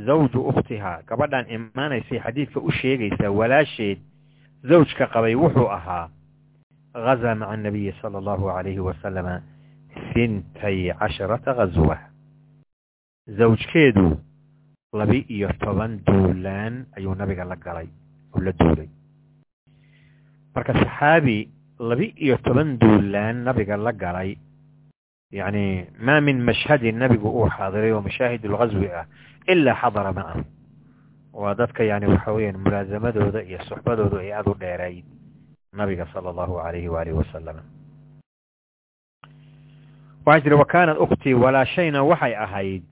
[0.06, 4.00] zawju ukhtihaa gabadhan imaanaysay xadiidka u sheegaysaa walaasheed
[4.64, 6.10] zawjka qabay wuxuu ahaa
[6.94, 9.42] gazaa maca anabiyi sala allahu alayhi wasalama
[10.14, 11.98] sintay casharata ghaswa
[13.28, 14.18] zawjkeedu
[14.94, 17.88] labi iyo toban duulaan ayuu nabiga la galay
[18.38, 18.90] oo la duulay.
[20.56, 24.38] Marka saxaabi labi iyo toban duulaan nabiga la galay
[25.32, 29.06] yacni maa min mashhadin nabigu uu xaadiray oo mashaahid ulghaswi ah
[29.46, 30.44] ilaa xadara macahu
[31.34, 35.06] waa dadka yani waxa weeyaan mulaasamadooda iyo suxbadooda ay aada u dheerayd
[35.76, 37.58] nabiga sala allahu alayhi waalihi wasalam
[40.26, 42.84] waxaa jira wa kaanat ukhtii walaashayna waxay ahayd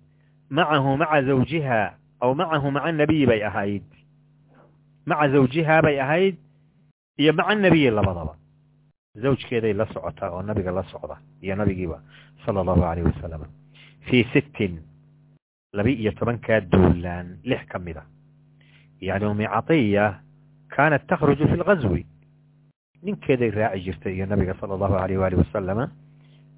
[0.50, 1.82] macahu maca zawjiha
[2.22, 3.84] aw macahu maca anabiyi bay ahayd
[5.06, 6.36] maca zawjihaa bay ahayd
[7.18, 8.34] iyo maca anabiyi labadaba.
[9.22, 12.02] Zawjkeeday la socotaa oo nabiga la socda iyo nabigiiba
[12.46, 13.42] sala allahu alayh wasalam
[14.08, 14.74] fii sittin
[15.74, 18.04] laba-iyo tobankaa duulaan lix ka mid a.
[19.02, 20.20] Yacni umi catiya
[20.70, 22.06] kaanat takhruju fi lgazwi
[23.04, 25.86] ninkeeday raaci jirtay iyo nabiga sala allahu alayh waali wasalama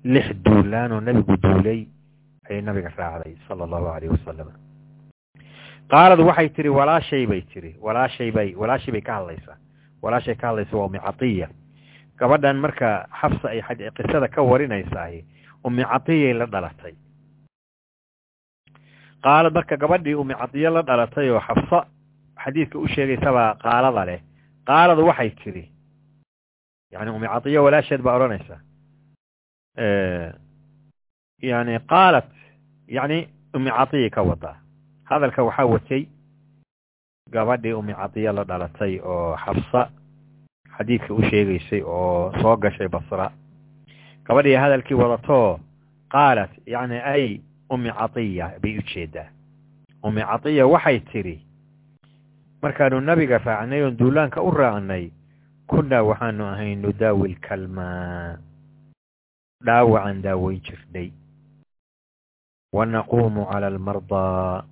[0.04, 1.86] lix duulaan oo nabigu duulay
[2.50, 4.48] ayay nabiga raacday sala allahu alayh wasalam
[5.92, 9.58] qaalad waxay tihi walaashay bay tihi walaashay bay walaashay bay ka hadlaysaa
[10.04, 11.48] walaashay ka hadlaysa waa umi catiya.
[12.20, 13.62] Gabadhan marka xafsa ay
[13.98, 15.22] qisada ka warinaysaah
[15.64, 16.94] umi catiyay la dhalatay.
[19.24, 21.86] Qaalad marka gabadhii umi cadiyo la dhalatay oo xafsa
[22.44, 24.22] xadiidka u sheegaysabaa qaalada leh.
[24.68, 25.66] Qaalad waxay tidhi
[26.92, 28.56] yani umi cadiyo walaasheed baa odhanaysa.
[31.42, 32.28] Yani qaalat
[32.88, 34.58] yani umi cadiyay ka wadaa
[35.10, 36.04] hadalka waxaa watay
[37.32, 39.82] gabadhii umi cadiyo la dhalatay oo xafsa
[40.78, 43.32] xadiidka u sheegaysay oo soo gashay basra.
[44.26, 45.60] Gabadhii hadalkii wadatoo
[46.12, 47.40] qaalat yani ay
[47.70, 49.30] umi catiya bay u jeedaa
[50.04, 51.38] umi catiya waxay tidhi
[52.62, 55.12] markaanu nabiga raacnay oon duulaanka u raacnay
[55.68, 58.38] kunnaa waxaanu ahay nudaawi lkalmaa
[59.66, 61.12] dhaawacaan daaweyn jirnay.
[62.74, 64.64] Wa naquumu cala almardaa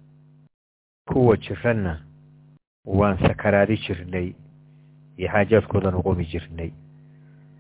[1.14, 2.02] kuwa jiranna
[2.86, 4.34] waan sakaraadi jirnay
[5.18, 6.72] iyo xaajaadkoodan uqumi jirnay.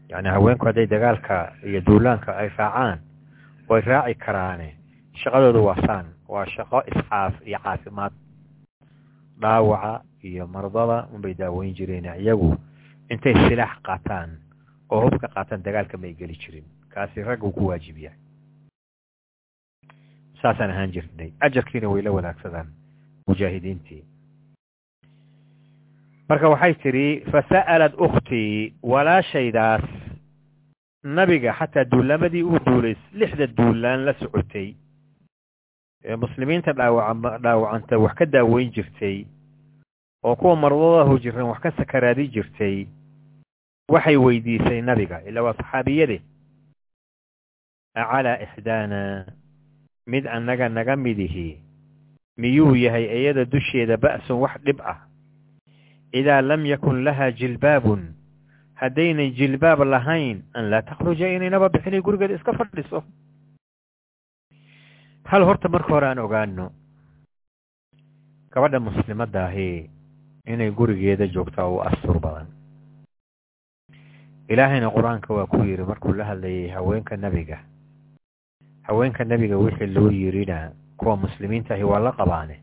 [0.09, 2.99] Yacni haweenku hadday dagaalka iyo duulaanka ay raacaan
[3.69, 4.75] way raaci karaane.
[5.13, 8.13] Shaqadoodu waa saan waa shaqo iscaaf iyo caafimaad.
[9.41, 12.57] Dhaawaca iyo mardada unbay daaweyn jireen iyagu
[13.09, 14.29] intay silaax qaataan
[14.89, 16.65] oo hubka qaataan dagaalka may geli jirin.
[16.89, 18.19] Kaasi raggu ku waajib yahay.
[20.41, 21.33] Saasaan ahaan jirnay.
[21.39, 22.67] Ajarkiina way la wanaagsadaan
[23.27, 24.03] mujaahidiintii.
[26.29, 29.83] Marka waxay tidhi fasa'alad ukhtii walaashaydaas
[31.03, 34.73] nabiga xataa duulaamadii uu duulay lixda duulaan la socotay.
[36.05, 39.25] Ee muslimiinta dhaawaca dhaawacanta wax ka daaweyn jirtay
[40.23, 42.85] oo kuwa mardadahu jiran wax ka sakaraadi jirtay
[43.89, 46.21] waxay weydiisay nabiga ilaa waa saxaabiyade
[47.95, 49.25] acalaa ixdaana
[50.07, 51.61] mid annaga naga midihi
[52.37, 55.07] miyuu yahay iyada dusheeda ba'sun wax dhib ah?
[56.13, 58.13] Idaa lam yakun laha jilbaabun.
[58.75, 63.03] Haddaynay jilbaab lahayn an laa takhruja inaynaba bixinay gurigeeda iska fadhiso.
[65.25, 66.71] Hal horta marka hore aan ogaano
[68.51, 69.89] gabadha muslimadda ahi
[70.47, 72.47] inay gurigeeda joogtaa u astur badan.
[74.47, 77.59] Ilaahayna qur'aanka waa ku yidhi markuu la hadlayay haweenka nebiga
[78.83, 82.55] haweenka nebiga wixii loo yidhina kuwa muslimiinta ahi waa la qabaane.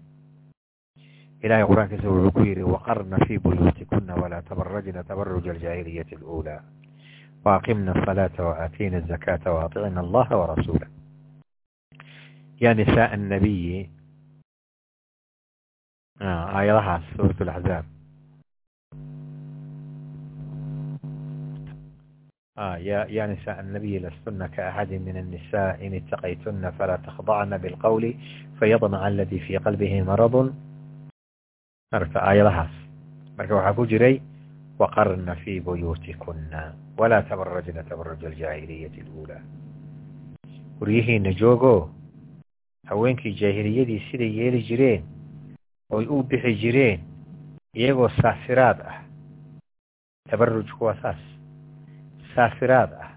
[1.42, 6.62] Ilahay qur'aankiisa wuxuu ku yidhi waqarna fii buyuutikuna walaa tabarajna tabaruja aljaahiliyati اluulaa
[7.44, 10.86] waaqimna asalaata waaatiina azakaata waaطicna allaha warasuula
[12.60, 13.90] ya nisaa annabiyi
[16.20, 17.84] aayadahaas suurat laxzaab
[22.56, 28.16] ya ya nisaa annabiyi lastuna kaaxadi min annisaa in itaqaytuna falaa takhdacna bilqawli
[28.60, 30.52] fayadmaca aladii fii qalbihi maradun
[31.92, 32.74] marta aayadahaas
[33.38, 34.20] marka waxaa ku jiray
[34.78, 39.40] waqarna fii buyuutikuna walaa tabarajna tabaruja aljaahiliyati اluulaa
[40.78, 41.90] guryihiina joogo
[42.86, 45.02] haweenkii jaahiliyadii siday yeeli jireen
[45.90, 47.00] oy u bixi jireen
[47.74, 48.98] iyagoo saafiraad ah
[50.30, 51.20] tabarujku waa saas
[52.34, 53.10] saafiraad ah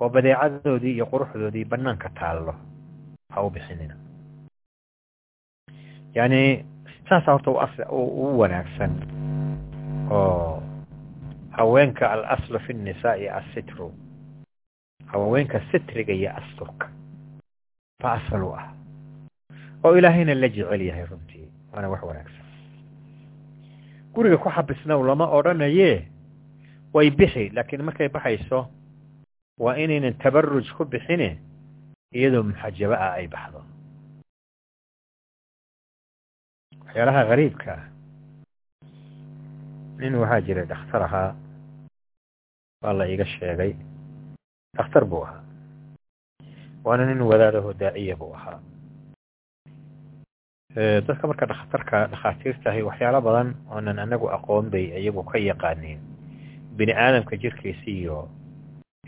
[0.00, 2.54] oo badeecadoodii iyo quruxdoodii bannaanka taallo
[3.32, 3.94] ha u bixinina.
[6.14, 6.64] Yacni
[7.08, 7.50] saasa horta
[7.90, 8.92] u wanaagsan
[10.10, 10.62] oo
[11.50, 13.92] haweenka al aslu fi nnisaa'i assitru
[15.06, 16.88] haweenka sitriga iyo asturka
[18.02, 18.72] ba asal u ah.
[19.84, 22.46] Oo ilaahayna la jecel yahay runtii waana wax wanaagsan.
[24.14, 26.09] Guriga ku xabisnow lama odhanayee
[26.94, 28.60] way bixi laakiin markay baxayso
[29.62, 31.38] waa inaynan tabaruj ku bixine
[32.16, 33.60] iyadoo muxajabo ah ay baxdo.
[36.84, 37.84] Waxyaalaha gariibka ah
[40.00, 41.30] nin waxaa jiray dhakhtar ahaa
[42.82, 43.72] waa la iiga sheegay
[44.76, 45.44] dhakhtar buu ahaa.
[46.84, 48.58] Waana nin wadaadaho daaciya buu ahaa.
[51.06, 56.00] Dadka marka dhakhtarka dhakhaatiirtahay waxyaalo badan oonan anagu aqoon bay iyagu ka yaqaaniin
[56.80, 58.18] bini aadamka jirkiisa iyo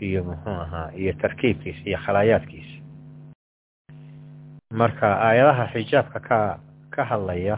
[0.07, 2.75] iyo muxuu ahaa iyo tarkiibkiisa iyo khalaayaadkiisa
[4.79, 6.37] marka aayadaha xijaabka ka
[6.93, 7.55] ka hadlaya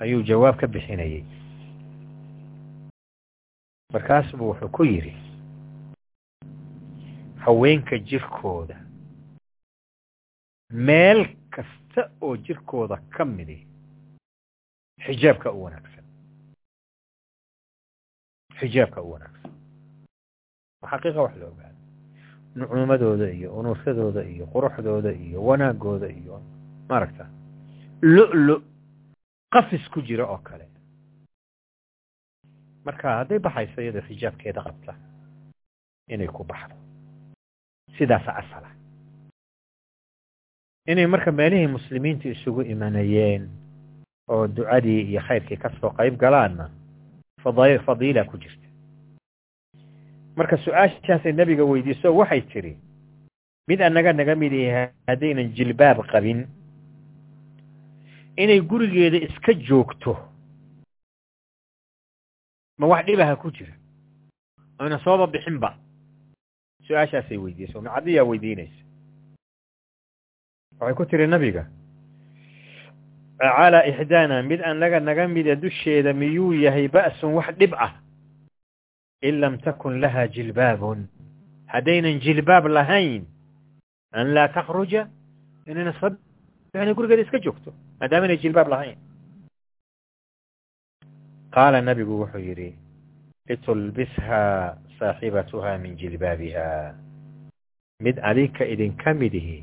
[0.00, 1.24] ayuu jawaab ka bixinayay.
[3.92, 5.14] Markaasbuu wuxuu ku yidhi
[7.44, 8.76] haweenka jirkooda
[10.70, 11.20] meel
[11.50, 13.58] kasta oo jirkooda ka midi
[15.04, 16.03] xijaabka u wanaagsan
[18.64, 19.52] xijaabka u wanaagsan.
[20.82, 21.78] Waa xaqiiqa wax la ogaada
[22.56, 26.40] nucuumadooda iyo unuusadooda iyo quruxdooda iyo wanaagooda iyo
[26.88, 27.26] maaragta
[28.02, 28.62] lo-lo
[29.52, 30.66] qafis ku jira oo kale.
[32.84, 34.92] Marka hadday baxayso iyadoo xijaabkeeda qabta
[36.08, 36.76] inay ku baxdo.
[37.98, 38.70] Sidaasa asala.
[40.86, 43.48] Inay marka meelihii muslimiintu isugu imanayeen
[44.28, 46.70] oo ducadii iyo khayrkii ka soo qayb galaanna
[47.44, 48.66] fadiila ku jirta.
[50.36, 52.76] Marka su'aashaasay nebiga weydiiso waxay tidhi
[53.68, 56.46] mid annaga naga mid yahay haddaynan jilbaab qabin.
[58.36, 60.16] Inay gurigeeda iska joogto.
[62.78, 63.72] Ma wax dhibaha ku jira?
[64.80, 65.78] Oyna sooba bixinba
[66.86, 68.82] su'aashaasay weydiisay umicadiyaa weydiinaysa.
[70.80, 71.66] Waxay ku tiri nabiga
[73.38, 77.92] calaa ixdaana mid annaga naga mida dusheeda miyuu yahay ba'sun wax dhib ah
[79.22, 81.08] in lam takun laha jilbaabun
[81.66, 83.26] haddaynan jilbaab lahayn
[84.12, 85.08] an laa takhruja
[85.66, 85.92] inayna
[86.74, 87.70] inay gurigeeda iska joogto
[88.00, 88.98] maadaama inay jilbaab lahayn
[91.54, 92.70] qaala nabigu wuxuu yidhi
[93.48, 96.94] litulbishaa saaxibatuha min jilbaabiha
[98.06, 99.58] mid adinka idinka midihi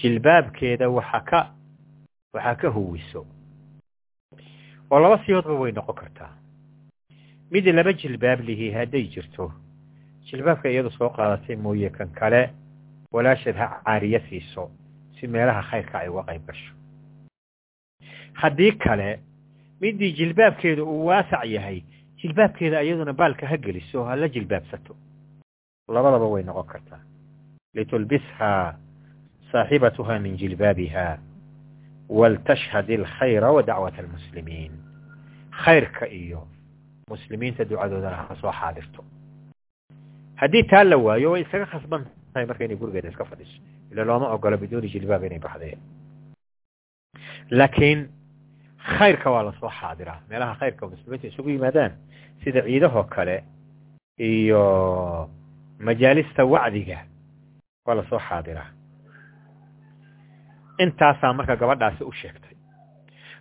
[0.00, 1.40] jilbaabkeeda waxa ka
[2.32, 3.26] waxaa ka huwiso.
[4.90, 6.32] Oo laba siyoodba way noqon kartaa.
[7.50, 9.52] Mid laba jilbaab lihi hadday jirto.
[10.26, 12.50] Jilbaabka iyadu soo qaadatay mooye kan kale
[13.12, 14.70] walaasheed ha caariye siiso
[15.20, 16.72] si meelaha khayrka ay uga qayb gasho.
[18.32, 19.20] Haddii kale
[19.80, 21.82] midii jilbaabkeeda uu waasac yahay
[22.22, 24.96] jilbaabkeeda iyaduna baalka ha geliso ha la jilbaabsato.
[25.88, 27.00] Labadaba way noqon kartaa.
[27.74, 28.74] Litulbishaa
[29.52, 31.18] saaxibatuha min jilbaabiha
[32.10, 34.72] alkhayra wa dacwat almuslimiin
[35.64, 36.48] khayrka iyo
[37.10, 39.04] muslimiinta ducadoodana ha soo xaadirto
[40.36, 43.60] haddii taa la waayo way isaga khasban tahay marka inay gurigeeda iska fadhiso
[43.92, 45.78] ila looma ogolo biduuni jilbaab inay baxdeen
[47.50, 48.08] laakiin
[48.98, 51.92] khayrka waa la soo xaadiraa meelaha khayrka muslimiinta isugu yimaadaan
[52.44, 53.44] sida ciidahoo kale
[54.18, 54.62] iyo
[55.78, 56.98] majaalista wacdiga
[57.86, 58.68] waa la soo xaadiraa
[60.78, 62.56] intaasaa marka gabadhaasi u sheegtay.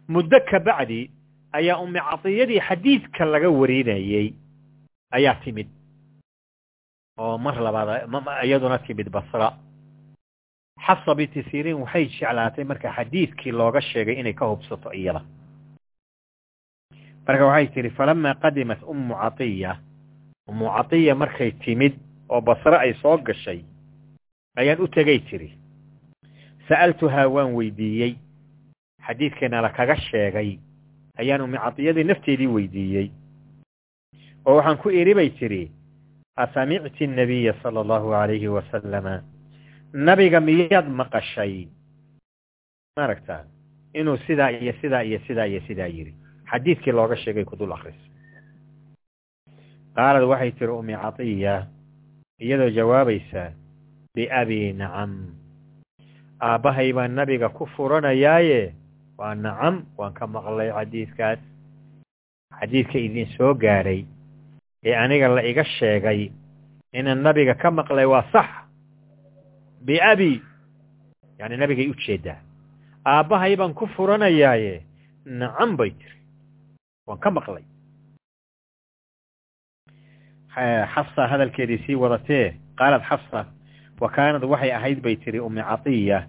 [0.07, 1.11] Muddo ka bacdi
[1.53, 4.33] ayaa umi cadiyadii xadiidka laga warinayey
[5.11, 5.67] ayaa timid.
[7.17, 8.07] Oo mar labaad
[8.45, 9.53] iyaduna timid basra.
[10.85, 15.21] Xafsa binti siriin waxay jeclaatay marka xadiidkii looga sheegay inay ka hubsato iyada.
[17.27, 19.77] Marka waxay tihi falama qadimat ummu catiya
[20.49, 21.93] ummu catiya markay timid
[22.29, 23.61] oo basre ay soo gashay
[24.57, 25.53] ayaan u tegay tiri
[26.71, 28.13] sa'altuhaa waan weydiiyey
[29.05, 30.49] xadiidkeena la kaga sheegay
[31.19, 33.07] ayaan ummi cadiyadii nafteedii weydiiyey
[34.47, 35.63] oo waxaan ku idhi bay tidhi
[36.43, 39.15] asamicti annabiya sala allahu alayhi wasalama
[39.93, 41.67] nabiga miyaad maqashay
[42.97, 43.43] maaragta
[43.93, 46.13] inuu sidaa iyo sidaa iyo sidaa iyo sidaa yidhi
[46.51, 47.99] xadiidkii looga sheegay ku dul akris
[49.95, 51.67] qaalad waxay tihi ummi catiya
[52.39, 53.43] iyadoo jawaabaysa
[54.15, 55.11] biabii nacam
[56.41, 58.73] aabbahay baan nabiga ku furanayaaye
[59.17, 61.39] waa nacam waan ka maqlay xadiidkaas
[62.59, 64.05] xadiidka idin soo gaadhay
[64.83, 66.31] ee aniga la iga sheegay
[66.93, 68.49] inaan nabiga ka maqlay waa sax.
[69.85, 70.41] Biabi
[71.39, 72.37] yani nabigay u jeedaa.
[73.05, 74.81] Aabbahay baan ku furanayaaye
[75.25, 76.17] nacam bay tiri.
[77.07, 77.63] Waan ka maqlay.
[80.93, 83.45] Xafsa hadalkeedii sii wadatee qaalad xafsa
[84.01, 86.19] wa kaanad waxay ahayd bay tiri ummi catiya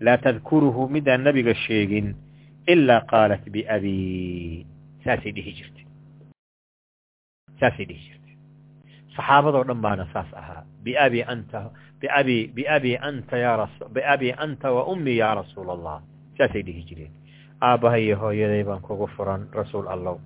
[0.00, 2.08] laa tadkuruhu midaan nabiga sheegin
[2.72, 3.96] ilaa qaalat biabi
[5.04, 5.84] saasay dhihi jirtay
[7.60, 8.34] saasay dhihi jirtay
[9.16, 11.60] saxaabadoo dhan baana saas ahaa biabi anta
[12.00, 15.98] biabi biabi anta ya ras biabi anta wa ummi ya rasuul allah
[16.38, 17.12] saasay dhihi jireen
[17.62, 20.16] aabbahay iyo hooyaday baan kugu furan rasuul allow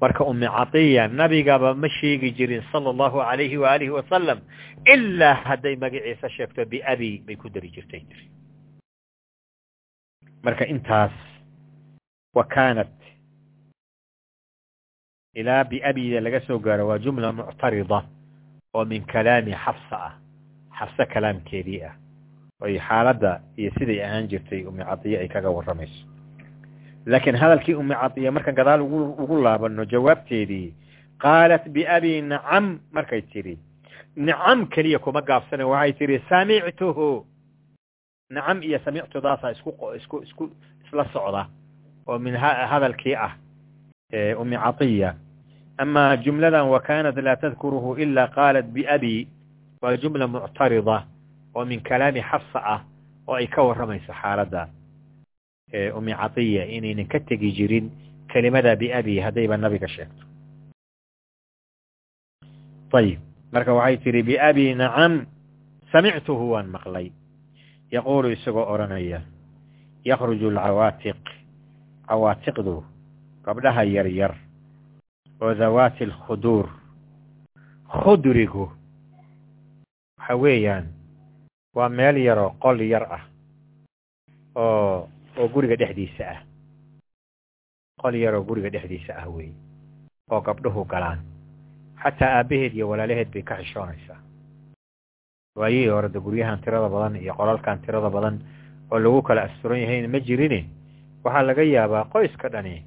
[0.00, 4.38] marka ummi catiya nabigaba ma sheegi jirin sala allahu alayhi waalihi wasalam
[4.86, 8.02] ilaa hadday magaciisa sheegto biabi bay ku dari jirtay.
[10.42, 11.10] Marka intaas
[12.34, 12.90] wa kaanat
[15.34, 18.06] ilaa biabida laga soo gaaro waa jumla muctarida
[18.74, 20.14] oo min kalaami xafsa ah
[20.78, 21.94] xafse kalaamkeedii ah.
[22.62, 26.06] Oy xaaladda iyo siday ahaan jirtay ummi cadiye ay kaga warramayso
[27.06, 30.74] laakiin hadalkii ummi cadiye markaan gadaal ugu laabano jawaabteedii
[31.18, 33.58] qaalat biabii nacam markay tidhi
[34.16, 37.26] nacam keliya kuma gaabsana waxay tidhi samictuhu
[38.30, 39.70] nacam iyo samictudaasaa isku
[40.24, 40.50] isku
[40.86, 41.46] isla socda
[42.06, 43.32] oo min hadalkii ah
[44.40, 45.14] umi catiya
[45.78, 49.28] ama jumladan wakanat laa tadkuruhu ila qaalat biabi
[49.82, 51.06] waa jumla muctarida
[51.54, 52.80] oo min kalaami xafsa ah
[53.28, 54.68] oo ay ka warramayso xaaladda
[55.96, 57.90] umi catiya inaynan ka tegi jirin
[58.32, 60.24] kelimada biabi haddayba nabiga sheegto.
[62.92, 63.20] Ayib
[63.52, 65.26] marka waxay tidhi biabi nacam
[65.92, 67.12] samictuhu waan maqlay.
[67.92, 69.20] Yaquulu isagoo odhanaya
[70.04, 71.20] yakruju alcawaatiq
[72.08, 72.84] cawaatiqdu
[73.44, 74.32] gabdhaha yaryar
[75.40, 76.68] oo dawaati alkhuduur
[77.88, 78.68] khudrigu
[80.18, 80.86] waxa weeyaan
[81.76, 83.24] waa meel yaroo qol yar ah
[84.56, 85.08] oo
[85.38, 86.40] oo guriga dhexdiisa ah.
[88.00, 89.50] Qol yaroo guriga dhexdiisa ah wey
[90.30, 91.18] oo gabdhuhu galaan.
[92.02, 94.20] Xataa aabbaheed iyo walaalaheed bay ka xishoonaysaa.
[95.58, 98.38] Waayihii hore de guryahan tirada badan iyo qolalkan tirada badan
[98.90, 100.60] oo lagu kala asturan yahayna ma jirine?
[101.24, 102.84] Waxaa laga yaabaa qoyska dhani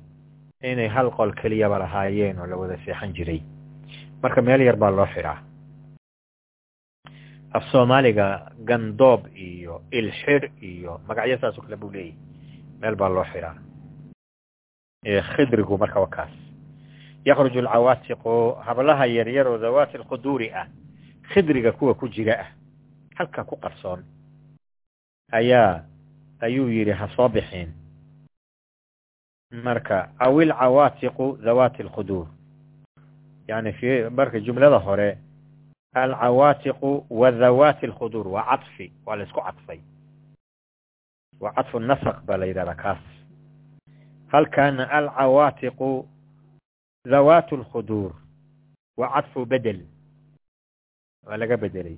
[0.64, 3.41] inay hal qol keliyaba lahaayeen oo la wada seexan jiray.
[4.24, 5.39] Marka meel yar baa loo xidhaa
[7.54, 12.16] af soomaaliga gandoob iyo ilxidh iyo magacyo saasoo kale buu leeyahy
[12.82, 13.55] meel baa loo xidhaa
[15.36, 16.32] khidrigu marka waa kaas.
[17.25, 20.67] Yakruju alcawaatiqu hablaha yaryar oo dawaati alkhuduuri ah.
[21.34, 22.49] Khidriga kuwa ku jira ah.
[23.17, 24.03] Halka ku qarsoon.
[25.32, 25.84] Ayaa
[26.41, 27.69] ayuu yidhi ha soo bixin.
[29.51, 32.27] Marka aw ilcawaatiqu dawaati alkhuduur
[33.47, 35.17] yani fi marka jumlada hore
[35.93, 39.79] alcawaatiqu wa dawaati alkhuduur waa cadfi waa la isku cadfay
[41.39, 42.99] waa cadfu nasaq baa la yidhahdaa kaas.
[44.27, 46.07] Halkaana alcawaatiqu
[47.05, 48.11] dawaatu alkhuduur
[48.97, 49.86] waa cadfu bedel.
[51.25, 51.97] Waa laga bedelay.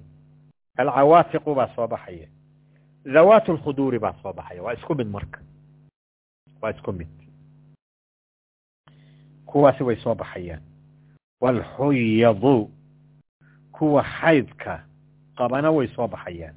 [0.77, 2.27] Alcawaatiqu baa soo baxaya.
[3.13, 4.63] Dawaatu alkhuduuri baa soo baxaya.
[4.63, 5.39] Waa isku mid marka.
[6.61, 7.07] Waa isku mid.
[9.45, 10.61] Kuwaasi way soo baxayaan.
[11.41, 12.71] Waalxuyadu
[13.71, 14.85] kuwa xaydka
[15.37, 16.55] qabana way soo baxayaan.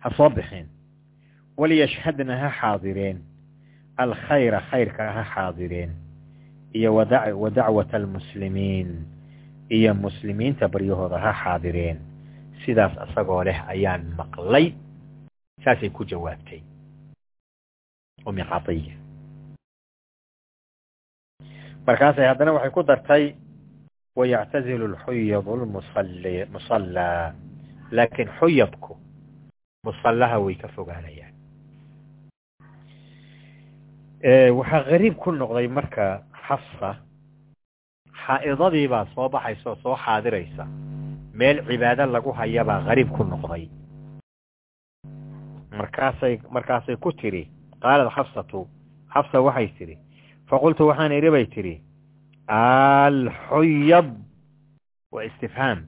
[0.00, 0.68] Ha soo bixeen
[1.60, 3.18] waliyashhadna ha xaadireen
[4.02, 5.92] alkhayra khayrka ha xaadireen
[6.78, 7.04] iyo wa
[7.50, 8.90] dacwata almuslimiin
[9.76, 11.98] iyo muslimiinta baryahooda ha xaadireen
[12.64, 14.66] sidaas asagoo leh ayaan maqlay
[15.64, 16.60] saasay ku jawaabtay
[18.28, 18.94] umi catiya
[21.86, 23.24] markaasay haddana waxay ku dartay
[24.16, 27.34] wayactazilu lxuyadu lmusallaa
[27.96, 28.92] laakiin xuyadku
[29.84, 31.34] musallaha way ka fogaanayaan
[34.22, 36.90] waxaa gariib ku noqday marka xafsa
[38.24, 40.64] xaa'idadii baa soo baxaysa oo soo xaadiraysa.
[41.38, 43.68] Meel cibaado lagu hayabaa gariib ku noqday.
[45.78, 47.48] Markaasay markaasay ku tidhi
[47.82, 48.66] qaalat xafsatu
[49.14, 49.96] xafsa waxay tidhi
[50.48, 51.74] faqultu waxaan idhi bay tidhi
[52.48, 54.10] alxuyad
[55.12, 55.78] waa istifhaam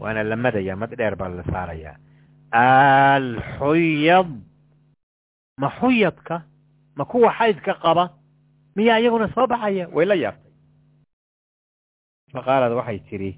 [0.00, 1.96] waana la madaya mad dheer baa la saarayaa
[2.52, 4.30] alxuyad
[5.60, 6.42] ma xuyadka
[6.96, 8.04] ma kuwa xaydka qaba
[8.76, 9.88] miyaa iyaguna soo baxaya?
[9.94, 10.52] Way la yaabtay.
[12.32, 13.32] Faqaalad waxay tidhi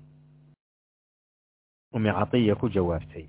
[1.95, 3.25] umi catiya ku jawaabtay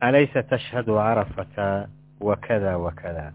[0.00, 1.88] alaysa tashhadu carafata
[2.20, 3.32] wakada wakada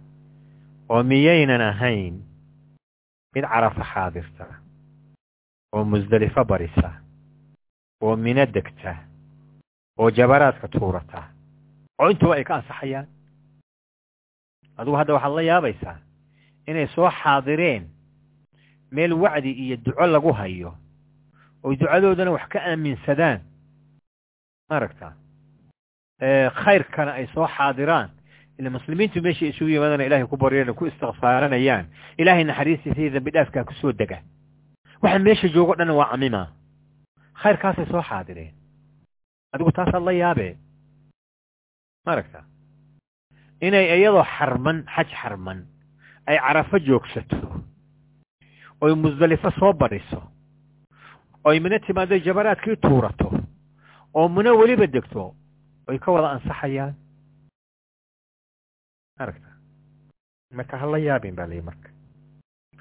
[0.89, 2.16] oo miyaynan ahayn
[3.36, 4.46] mid carafa xaadirta
[5.74, 6.89] oo musdelifo barisa
[8.02, 8.93] oo mino degta
[10.00, 11.22] oo jabaraadka tuurata
[12.02, 13.08] oo intuba ay ka ansaxayaan
[14.78, 15.97] adugu hadda waxaad la yaabaysaa
[16.67, 17.84] inay soo xaadireen
[18.91, 20.71] meel wacdi iyo duco lagu hayo
[21.63, 23.39] oy ducadoodana wax ka aaminsadaan.
[24.69, 25.13] Maaragta
[26.63, 28.09] khayrkana ay soo xaadiraan.
[28.59, 31.86] Ila muslimiintu meeshay isugu yimaadana ilahay ku baryana ku istikfaaranayaan
[32.17, 33.32] ilaahay naxariistiisa iyo dambi
[33.65, 34.21] ku soo dega.
[35.01, 36.51] Waxa meesha joogo dhan waa camima.
[37.41, 38.53] Khayrkaasay soo xaadireen.
[39.53, 40.57] Adigu taasaad la yaabee
[42.05, 42.43] maaragta
[43.62, 45.66] inay iyadoo xarman xaj xarman
[46.28, 47.62] ay carafo joogsato
[48.82, 50.22] oy musdelifo soo badhiso
[51.43, 53.32] oy mino timaado jabaraadkii tuurato
[54.14, 55.36] oo mino weliba degto
[55.88, 56.95] oy ka wada ansaxayaan.
[59.20, 59.47] Aragta.
[60.51, 61.89] Marka hala yaabin ba layi marka.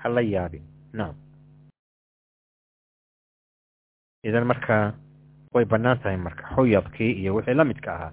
[0.03, 0.63] Hala yaabin.
[0.93, 1.15] Nacam
[4.25, 4.95] idan marka
[5.55, 8.13] way bannaan tahay marka xuyadkii iyo wixii la midka ahaa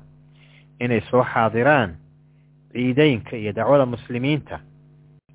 [0.79, 1.95] inay soo xaadiraan
[2.73, 4.59] ciideynka iyo dacwada muslimiinta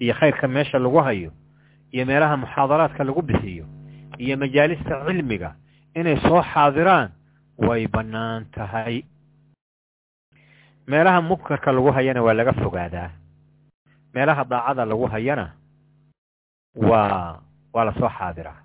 [0.01, 1.31] iyo khayrka meesha lagu hayo
[1.93, 3.65] iyo meelaha muxaadaraadka lagu bixiyo
[4.19, 5.55] iyo majaalista cilmiga
[5.95, 7.11] inay soo xaadiraan
[7.59, 9.03] way bannaan tahay.
[10.87, 13.11] Meelaha munkarka lagu hayana waa laga fogaadaa.
[14.15, 15.53] Meelaha daacada lagu hayana
[16.77, 17.41] waa
[17.73, 18.61] waa la soo xaadiraa.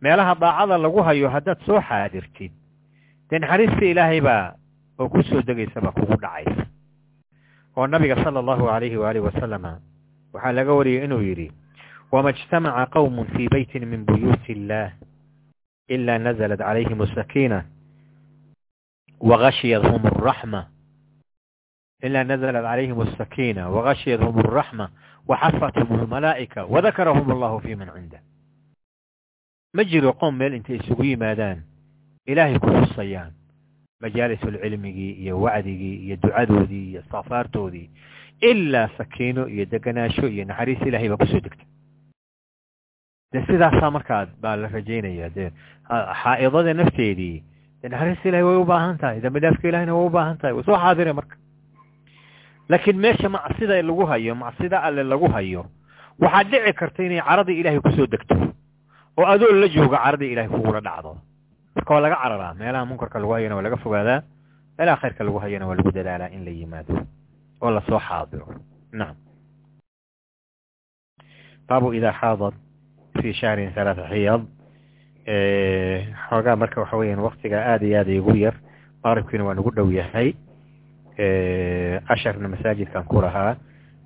[0.00, 2.52] Meelaha daacada lagu hayo haddaad soo xaadirtid
[3.30, 4.54] dee naxariista ilaahay baa
[4.98, 6.61] oo ku soo degaysa baa kugu dhacaysa
[7.76, 9.80] oo nabiga sala allahu alayhi waalihi wasalama
[10.32, 11.48] waxaa laga wariyey inuu yidhi
[12.12, 14.92] wama ijtamaca qowmun fii beytin min buyuuti illaah
[15.88, 17.64] ilaa nazalat calayhim asakiina
[19.20, 20.66] wagashiyadhum araxma
[22.02, 24.86] ilaa nazalat calayhim asakiina wagashiyadhum alraxma
[25.28, 28.20] waxafathum almalaa'ika wadakarahum allahu fii man cindah
[29.74, 31.62] ma jiro qoom meel intay isugu yimaadaan
[32.26, 33.32] ilaahay ku xusayaan
[34.02, 37.86] majaalisulcilmigii iyo wacdigii iyo ducadoodii iyo istikfaartoodii
[38.50, 41.64] ilaa sakiino iyo deganaasho iyo naxariis ilaahay baa ku soo degta
[43.32, 45.48] de sidaasaa markaa baa la rajaynaya dee
[46.22, 47.36] xaa'idada nafteedii
[47.82, 50.64] dee naxariista ilahay way u baahan tahay dambi dhaafka ilahayna way u baahan tahay way
[50.68, 51.36] soo xaadire marka.
[52.68, 55.62] Laakiin meesha macsida lagu hayo macsida alle lagu hayo
[56.22, 58.34] waxaad dhici karta inay caradii ilaahay ku soo degto
[59.18, 61.12] oo adoo la jooga caradii ilahay kugula dhacdo
[61.74, 62.54] marka waa laga cararaa.
[62.54, 64.22] Meelaha munkarka lagu hayana waa laga fogaadaa.
[64.78, 66.94] Meelaha khayrka lagu hayana waa lagu dadaalaa in la yimaado
[67.62, 68.46] oo la soo xaadiro.
[68.92, 69.16] Nacam
[71.68, 72.54] baabu idaa xaadad
[73.20, 74.42] fi shahrin halaata xiyad
[76.28, 78.54] xoogaa marka waxa weeyaan waktiga aada iyo aada igu yar
[79.04, 80.34] maqribkiina waa nagu dhow yahay.
[82.08, 83.56] Casharna masaajidkan ku lahaa.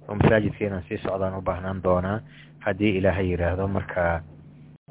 [0.08, 2.20] Oo masaajidka inaan sii socdaan u baahnaan doonaa.
[2.60, 4.22] Haddii ilaahay yidhaahdo marka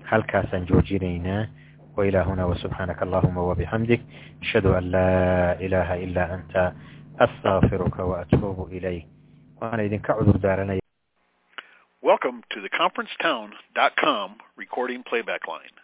[0.03, 1.47] halkaasaan joojinaynaa
[1.98, 4.02] وإلى هنا وسبحانك اللهم وبحمدك
[4.41, 6.74] أشهد أن لا إله إلا أنت
[7.20, 9.08] أستغفرك وأتوب إليك
[9.62, 10.80] وأنا إذن كعذر دارنا
[12.02, 15.76] Welcome to the conferencetown.com recording playback line.